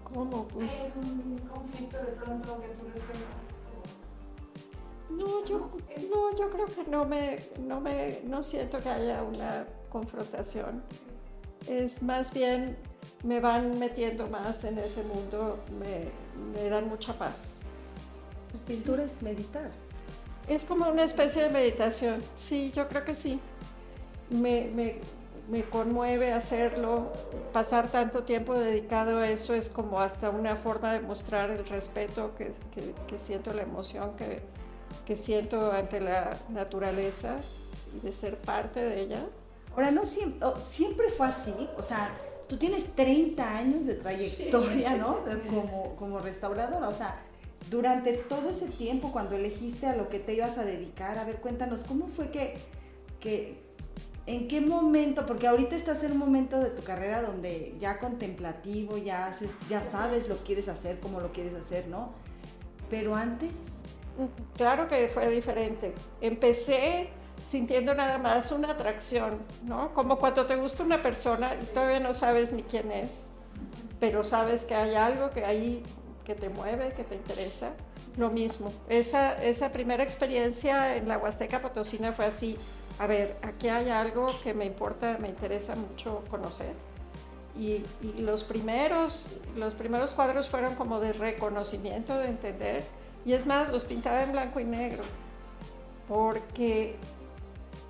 ¿Cómo? 0.04 0.48
Pues... 0.48 0.80
¿Hay 0.80 0.92
un 0.96 1.38
conflicto 1.38 1.98
de 1.98 2.12
pronto 2.12 2.60
que 2.60 2.68
tú 2.68 2.86
les 2.94 3.02
No, 5.10 5.44
yo, 5.44 5.70
no, 6.10 6.36
yo 6.36 6.50
creo 6.50 6.66
que 6.66 6.84
no 6.90 7.04
me, 7.04 7.38
no 7.60 7.80
me, 7.80 8.20
no 8.24 8.42
siento 8.42 8.80
que 8.82 8.88
haya 8.88 9.22
una 9.22 9.66
confrontación. 9.90 10.82
Es 11.66 12.02
más 12.02 12.32
bien 12.32 12.76
me 13.22 13.40
van 13.40 13.78
metiendo 13.78 14.28
más 14.28 14.64
en 14.64 14.78
ese 14.78 15.02
mundo, 15.04 15.58
me, 15.78 16.10
me 16.54 16.68
dan 16.68 16.88
mucha 16.88 17.12
paz. 17.18 17.66
La 18.52 18.60
pintura 18.60 19.04
es 19.04 19.20
meditar. 19.22 19.70
Es 20.46 20.64
como 20.64 20.88
una 20.88 21.02
especie 21.02 21.42
de 21.42 21.50
meditación, 21.50 22.22
sí, 22.36 22.72
yo 22.74 22.88
creo 22.88 23.04
que 23.04 23.14
sí. 23.14 23.40
Me, 24.30 24.70
me, 24.74 24.96
me, 25.48 25.64
conmueve 25.64 26.32
hacerlo, 26.32 27.12
pasar 27.52 27.90
tanto 27.90 28.24
tiempo 28.24 28.54
dedicado 28.54 29.18
a 29.18 29.28
eso 29.28 29.54
es 29.54 29.68
como 29.68 30.00
hasta 30.00 30.30
una 30.30 30.56
forma 30.56 30.92
de 30.92 31.00
mostrar 31.00 31.50
el 31.50 31.66
respeto 31.66 32.34
que, 32.36 32.52
que, 32.74 32.94
que 33.06 33.18
siento, 33.18 33.52
la 33.52 33.62
emoción 33.62 34.16
que, 34.16 34.40
que 35.06 35.16
siento 35.16 35.72
ante 35.72 36.00
la 36.00 36.36
naturaleza 36.50 37.38
y 37.96 38.00
de 38.00 38.12
ser 38.12 38.36
parte 38.38 38.80
de 38.80 39.00
ella. 39.00 39.26
Ahora, 39.74 39.90
no 39.90 40.04
siempre, 40.04 40.46
oh, 40.46 40.56
siempre 40.58 41.08
fue 41.10 41.26
así, 41.26 41.54
o 41.76 41.82
sea, 41.82 42.10
tú 42.48 42.56
tienes 42.56 42.94
30 42.94 43.56
años 43.56 43.86
de 43.86 43.94
trayectoria, 43.94 44.92
sí. 44.92 44.98
¿no? 44.98 45.18
Como, 45.48 45.96
como 45.96 46.18
restauradora, 46.18 46.88
o 46.88 46.94
sea, 46.94 47.22
durante 47.70 48.14
todo 48.14 48.50
ese 48.50 48.66
tiempo, 48.66 49.12
cuando 49.12 49.36
elegiste 49.36 49.86
a 49.86 49.94
lo 49.94 50.08
que 50.08 50.18
te 50.18 50.34
ibas 50.34 50.58
a 50.58 50.64
dedicar, 50.64 51.18
a 51.18 51.24
ver, 51.24 51.36
cuéntanos, 51.36 51.84
¿cómo 51.84 52.08
fue 52.08 52.30
que, 52.30 52.54
que 53.20 53.68
en 54.26 54.46
qué 54.46 54.60
momento, 54.60 55.24
porque 55.24 55.46
ahorita 55.46 55.74
estás 55.74 56.02
en 56.02 56.12
un 56.12 56.18
momento 56.18 56.60
de 56.60 56.70
tu 56.70 56.82
carrera 56.82 57.22
donde 57.22 57.74
ya 57.80 57.98
contemplativo, 57.98 58.98
ya 58.98 59.26
haces, 59.26 59.56
ya 59.70 59.82
sabes 59.90 60.28
lo 60.28 60.36
que 60.38 60.44
quieres 60.44 60.68
hacer, 60.68 61.00
cómo 61.00 61.20
lo 61.20 61.32
quieres 61.32 61.54
hacer, 61.54 61.88
¿no? 61.88 62.12
Pero 62.90 63.14
antes... 63.14 63.52
Claro 64.56 64.88
que 64.88 65.08
fue 65.08 65.30
diferente. 65.30 65.94
Empecé 66.20 67.08
sintiendo 67.48 67.94
nada 67.94 68.18
más 68.18 68.52
una 68.52 68.72
atracción, 68.72 69.38
¿no? 69.64 69.94
Como 69.94 70.18
cuando 70.18 70.44
te 70.44 70.56
gusta 70.56 70.82
una 70.82 71.00
persona 71.00 71.50
y 71.54 71.64
todavía 71.64 71.98
no 71.98 72.12
sabes 72.12 72.52
ni 72.52 72.62
quién 72.62 72.92
es, 72.92 73.28
pero 73.98 74.22
sabes 74.22 74.66
que 74.66 74.74
hay 74.74 74.94
algo 74.94 75.30
que 75.30 75.46
ahí 75.46 75.82
que 76.26 76.34
te 76.34 76.50
mueve, 76.50 76.92
que 76.92 77.04
te 77.04 77.14
interesa. 77.14 77.70
Lo 78.18 78.30
mismo. 78.30 78.70
Esa, 78.90 79.42
esa 79.42 79.72
primera 79.72 80.02
experiencia 80.02 80.96
en 80.96 81.08
la 81.08 81.16
Huasteca 81.16 81.62
Potosina 81.62 82.12
fue 82.12 82.26
así. 82.26 82.58
A 82.98 83.06
ver, 83.06 83.38
aquí 83.40 83.68
hay 83.68 83.88
algo 83.88 84.26
que 84.42 84.52
me 84.52 84.66
importa, 84.66 85.16
me 85.18 85.28
interesa 85.28 85.74
mucho 85.74 86.24
conocer. 86.28 86.74
Y, 87.58 87.82
y 88.02 88.14
los, 88.18 88.44
primeros, 88.44 89.30
los 89.56 89.74
primeros 89.74 90.12
cuadros 90.12 90.50
fueron 90.50 90.74
como 90.74 91.00
de 91.00 91.14
reconocimiento, 91.14 92.18
de 92.18 92.26
entender. 92.26 92.84
Y 93.24 93.32
es 93.32 93.46
más, 93.46 93.70
los 93.70 93.86
pintaba 93.86 94.22
en 94.22 94.32
blanco 94.32 94.60
y 94.60 94.64
negro. 94.64 95.04
Porque 96.08 96.96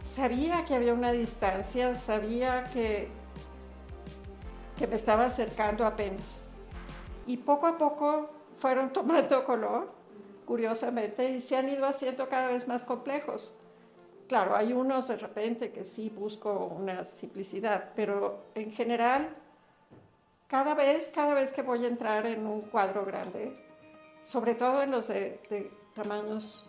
sabía 0.08 0.64
que 0.64 0.74
había 0.74 0.94
una 0.94 1.12
distancia, 1.12 1.94
sabía 1.94 2.64
que, 2.72 3.08
que 4.78 4.86
me 4.86 4.94
estaba 4.94 5.26
acercando 5.26 5.84
apenas. 5.84 6.58
Y 7.26 7.36
poco 7.36 7.66
a 7.66 7.76
poco 7.76 8.30
fueron 8.58 8.92
tomando 8.92 9.44
color, 9.44 9.92
curiosamente, 10.46 11.28
y 11.30 11.40
se 11.40 11.56
han 11.56 11.68
ido 11.68 11.86
haciendo 11.86 12.28
cada 12.28 12.48
vez 12.48 12.66
más 12.66 12.84
complejos. 12.84 13.56
Claro, 14.26 14.56
hay 14.56 14.72
unos 14.72 15.08
de 15.08 15.16
repente 15.16 15.72
que 15.72 15.84
sí 15.84 16.10
busco 16.10 16.52
una 16.66 17.04
simplicidad, 17.04 17.92
pero 17.94 18.44
en 18.54 18.70
general, 18.70 19.34
cada 20.48 20.74
vez, 20.74 21.12
cada 21.14 21.34
vez 21.34 21.52
que 21.52 21.62
voy 21.62 21.84
a 21.84 21.88
entrar 21.88 22.26
en 22.26 22.46
un 22.46 22.60
cuadro 22.62 23.04
grande, 23.04 23.54
sobre 24.20 24.54
todo 24.54 24.82
en 24.82 24.90
los 24.90 25.08
de, 25.08 25.40
de 25.48 25.70
tamaños 25.94 26.68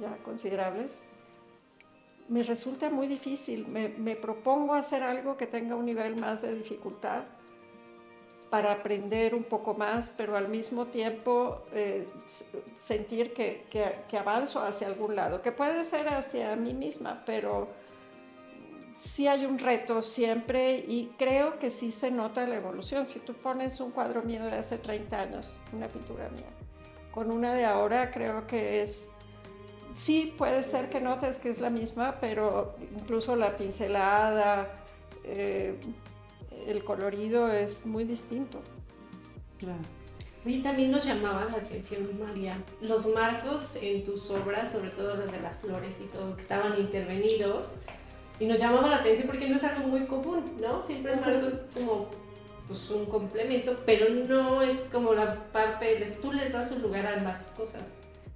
ya 0.00 0.16
considerables, 0.18 1.02
me 2.28 2.42
resulta 2.42 2.90
muy 2.90 3.06
difícil. 3.06 3.66
Me, 3.68 4.16
propongo 4.16 4.74
hacer 4.74 5.02
algo 5.02 5.36
que 5.36 5.46
tenga 5.46 5.76
un 5.76 5.86
nivel 5.86 6.16
más 6.16 6.42
de 6.42 6.54
dificultad 6.54 7.24
para 8.50 8.72
aprender 8.72 9.34
un 9.34 9.44
poco 9.44 9.74
más, 9.74 10.14
pero 10.16 10.36
al 10.36 10.48
mismo 10.48 10.86
tiempo 10.86 11.62
eh, 11.72 12.06
sentir 12.76 13.32
que, 13.32 13.66
que, 13.68 14.02
que, 14.08 14.16
avanzo 14.16 14.62
hacia 14.62 14.86
algún 14.86 15.16
lado, 15.16 15.42
que 15.42 15.50
puede 15.50 15.82
ser 15.82 16.08
hacia 16.08 16.54
mí 16.54 16.72
misma, 16.72 17.22
pero 17.26 17.68
sí 18.96 19.26
hay 19.26 19.44
un 19.44 19.58
reto 19.58 20.00
siempre 20.00 20.76
y 20.78 21.12
creo 21.18 21.58
que 21.58 21.70
sí 21.70 21.90
se 21.90 22.10
nota 22.10 22.46
la 22.46 22.56
evolución. 22.56 23.06
Si 23.06 23.18
tú 23.18 23.34
pones 23.34 23.80
un 23.80 23.90
cuadro 23.90 24.22
mío 24.22 24.44
de 24.44 24.56
hace 24.56 24.78
30 24.78 25.20
años, 25.20 25.58
una 25.72 25.88
pintura 25.88 26.28
mía, 26.30 26.46
con 27.10 27.32
una 27.32 27.52
de 27.54 27.64
ahora, 27.64 28.10
creo 28.10 28.46
que 28.46 28.80
es 28.80 29.16
sí 29.96 30.34
puede 30.36 30.62
ser 30.62 30.90
que 30.90 31.00
notes 31.00 31.36
que 31.36 31.48
es 31.48 31.60
la 31.60 31.70
misma, 31.70 32.18
pero 32.20 32.76
incluso 32.98 33.34
la 33.34 33.56
pincelada, 33.56 34.72
eh, 35.24 35.74
el 36.66 36.84
colorido 36.84 37.50
es 37.50 37.86
muy 37.86 38.04
distinto. 38.04 38.60
También 40.62 40.92
nos 40.92 41.04
llamaba 41.04 41.44
la 41.46 41.56
atención, 41.56 42.08
María, 42.20 42.58
los 42.80 43.06
marcos 43.06 43.76
en 43.80 44.04
tus 44.04 44.30
obras, 44.30 44.70
sobre 44.70 44.90
todo 44.90 45.16
los 45.16 45.32
de 45.32 45.40
las 45.40 45.56
flores 45.56 45.96
y 46.00 46.04
todo, 46.04 46.36
que 46.36 46.42
estaban 46.42 46.78
intervenidos, 46.78 47.72
y 48.38 48.46
nos 48.46 48.58
llamaba 48.58 48.88
la 48.88 48.96
atención 48.96 49.26
porque 49.26 49.48
no 49.48 49.56
es 49.56 49.64
algo 49.64 49.88
muy 49.88 50.06
común, 50.06 50.44
¿no? 50.60 50.84
Siempre 50.84 51.14
el 51.14 51.20
marco 51.20 51.46
es 51.46 51.54
como 51.74 52.08
pues, 52.66 52.90
un 52.90 53.06
complemento, 53.06 53.74
pero 53.86 54.08
no 54.10 54.62
es 54.62 54.76
como 54.92 55.14
la 55.14 55.34
parte, 55.52 55.98
de, 55.98 56.06
tú 56.22 56.32
les 56.32 56.52
das 56.52 56.70
un 56.70 56.82
lugar 56.82 57.06
a 57.06 57.14
ambas 57.14 57.38
cosas. 57.56 57.82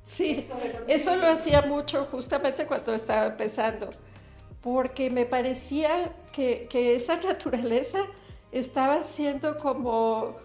Sí, 0.03 0.47
eso 0.89 1.17
lo 1.17 1.29
hacía 1.29 1.63
mucho 1.63 2.05
justamente 2.11 2.67
cuando 2.67 2.95
estaba 2.95 3.27
empezando, 3.27 3.91
porque 4.61 5.11
me 5.11 5.27
parecía 5.27 6.13
que, 6.33 6.67
que 6.71 6.95
esa 6.95 7.17
naturaleza 7.17 8.07
estaba 8.53 9.03
siendo 9.03 9.57
como 9.57 10.37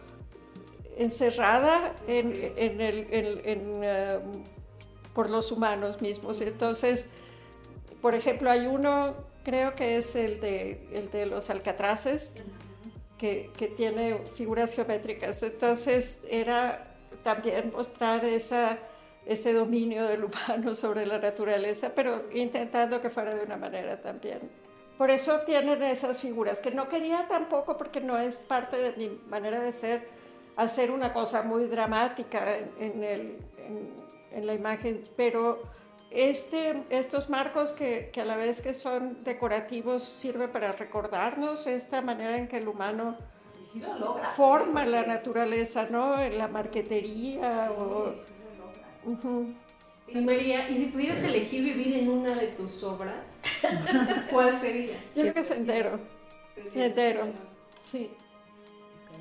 encerrada 0.98 1.94
en, 2.08 2.34
en 2.56 2.82
el, 2.82 3.42
en, 3.44 3.72
uh, 3.72 4.44
por 5.14 5.30
los 5.30 5.52
humanos 5.52 6.02
mismos. 6.02 6.42
Entonces, 6.42 7.10
por 8.02 8.16
ejemplo, 8.16 8.50
hay 8.52 8.68
uno, 8.68 9.16
creo 9.44 9.76
que 9.76 9.98
es 9.98 10.16
el 10.16 10.40
de, 10.40 10.88
el 10.94 11.10
de 11.10 11.26
los 11.26 11.50
alcatraces, 11.50 12.44
que, 13.18 13.52
que 13.58 13.68
tiene 13.68 14.20
figuras 14.36 14.74
geométricas. 14.74 15.42
Entonces, 15.44 16.26
era 16.30 16.96
también 17.24 17.72
mostrar 17.72 18.24
esa, 18.26 18.78
ese 19.26 19.54
dominio 19.54 20.06
del 20.06 20.24
humano 20.26 20.74
sobre 20.74 21.06
la 21.06 21.20
naturaleza, 21.20 21.92
pero 21.96 22.26
intentando 22.34 23.02
que 23.02 23.10
fuera 23.10 23.34
de 23.34 23.44
una 23.44 23.58
manera 23.58 24.02
también. 24.02 24.40
Por 24.98 25.10
eso 25.10 25.42
tienen 25.42 25.84
esas 25.84 26.22
figuras, 26.22 26.60
que 26.60 26.72
no 26.72 26.88
quería 26.88 27.28
tampoco, 27.28 27.76
porque 27.78 28.00
no 28.00 28.18
es 28.18 28.38
parte 28.38 28.78
de 28.78 28.94
mi 28.96 29.10
manera 29.30 29.60
de 29.60 29.72
ser, 29.74 30.08
hacer 30.56 30.90
una 30.90 31.12
cosa 31.12 31.44
muy 31.44 31.66
dramática 31.66 32.58
en, 32.80 33.04
el, 33.04 33.38
en, 34.32 34.48
la 34.48 34.54
imagen, 34.54 35.04
pero 35.18 35.64
este, 36.12 36.84
estos 36.90 37.30
marcos 37.30 37.74
que, 37.74 38.10
que, 38.14 38.22
a 38.22 38.26
la 38.26 38.38
vez 38.38 38.62
que 38.62 38.74
son 38.74 39.22
decorativos 39.26 40.04
sirven 40.04 40.50
para 40.50 40.72
recordarnos 40.72 41.68
esta 41.68 42.02
manera 42.02 42.38
en 42.38 42.48
que 42.48 42.58
el 42.58 42.68
humano 42.70 43.18
forma 44.36 44.86
la 44.86 45.04
naturaleza, 45.04 45.88
¿no? 45.92 46.20
En 46.22 46.38
la 46.38 46.48
marquetería 46.48 47.72
o... 47.78 48.14
Y 50.08 50.22
María, 50.22 50.70
¿y 50.70 50.78
si 50.78 50.86
pudieras 50.88 51.24
elegir 51.24 51.64
vivir 51.64 51.96
en 51.96 52.10
una 52.10 52.36
de 52.36 52.48
tus 52.48 52.84
obras, 52.84 53.24
cuál 54.32 54.60
sería? 54.60 54.96
Yo 55.16 55.22
creo 55.24 55.34
que 55.34 55.44
Sendero. 55.44 56.00
Sendero, 56.70 57.24
sí. 57.82 58.12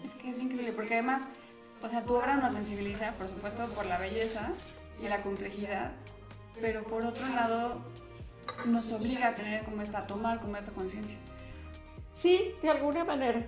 Es 0.05 0.15
que 0.17 0.31
es 0.31 0.39
increíble, 0.41 0.73
porque 0.73 0.95
además, 0.95 1.29
o 1.83 1.89
sea, 1.89 2.05
tu 2.05 2.15
obra 2.15 2.37
nos 2.37 2.53
sensibiliza, 2.53 3.13
por 3.13 3.29
supuesto, 3.29 3.67
por 3.75 3.87
la 3.87 3.99
belleza 3.99 4.53
y 5.01 5.09
la 5.09 5.23
complejidad, 5.23 5.93
pero 6.61 6.85
por 6.85 7.07
otro 7.07 7.27
lado, 7.29 7.81
nos 8.67 8.93
obliga 8.93 9.29
a 9.29 9.35
tener 9.35 9.65
como 9.65 9.83
esta, 9.83 10.01
a 10.01 10.07
tomar 10.07 10.41
como 10.41 10.57
esta 10.57 10.73
conciencia. 10.73 11.19
Sí, 12.13 12.55
de 12.63 12.71
alguna 12.71 13.05
manera. 13.05 13.47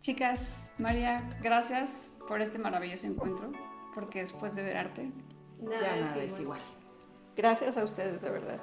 Chicas, 0.00 0.72
María, 0.78 1.38
gracias 1.42 2.10
por 2.28 2.40
este 2.40 2.58
maravilloso 2.58 3.06
encuentro, 3.06 3.52
porque 3.94 4.20
después 4.20 4.54
de 4.54 4.62
ver 4.62 4.76
arte, 4.76 5.10
ya 5.60 5.96
nada 5.96 6.22
es 6.22 6.38
igual. 6.40 6.60
Gracias 7.36 7.76
a 7.76 7.84
ustedes, 7.84 8.22
de 8.22 8.30
verdad. 8.30 8.60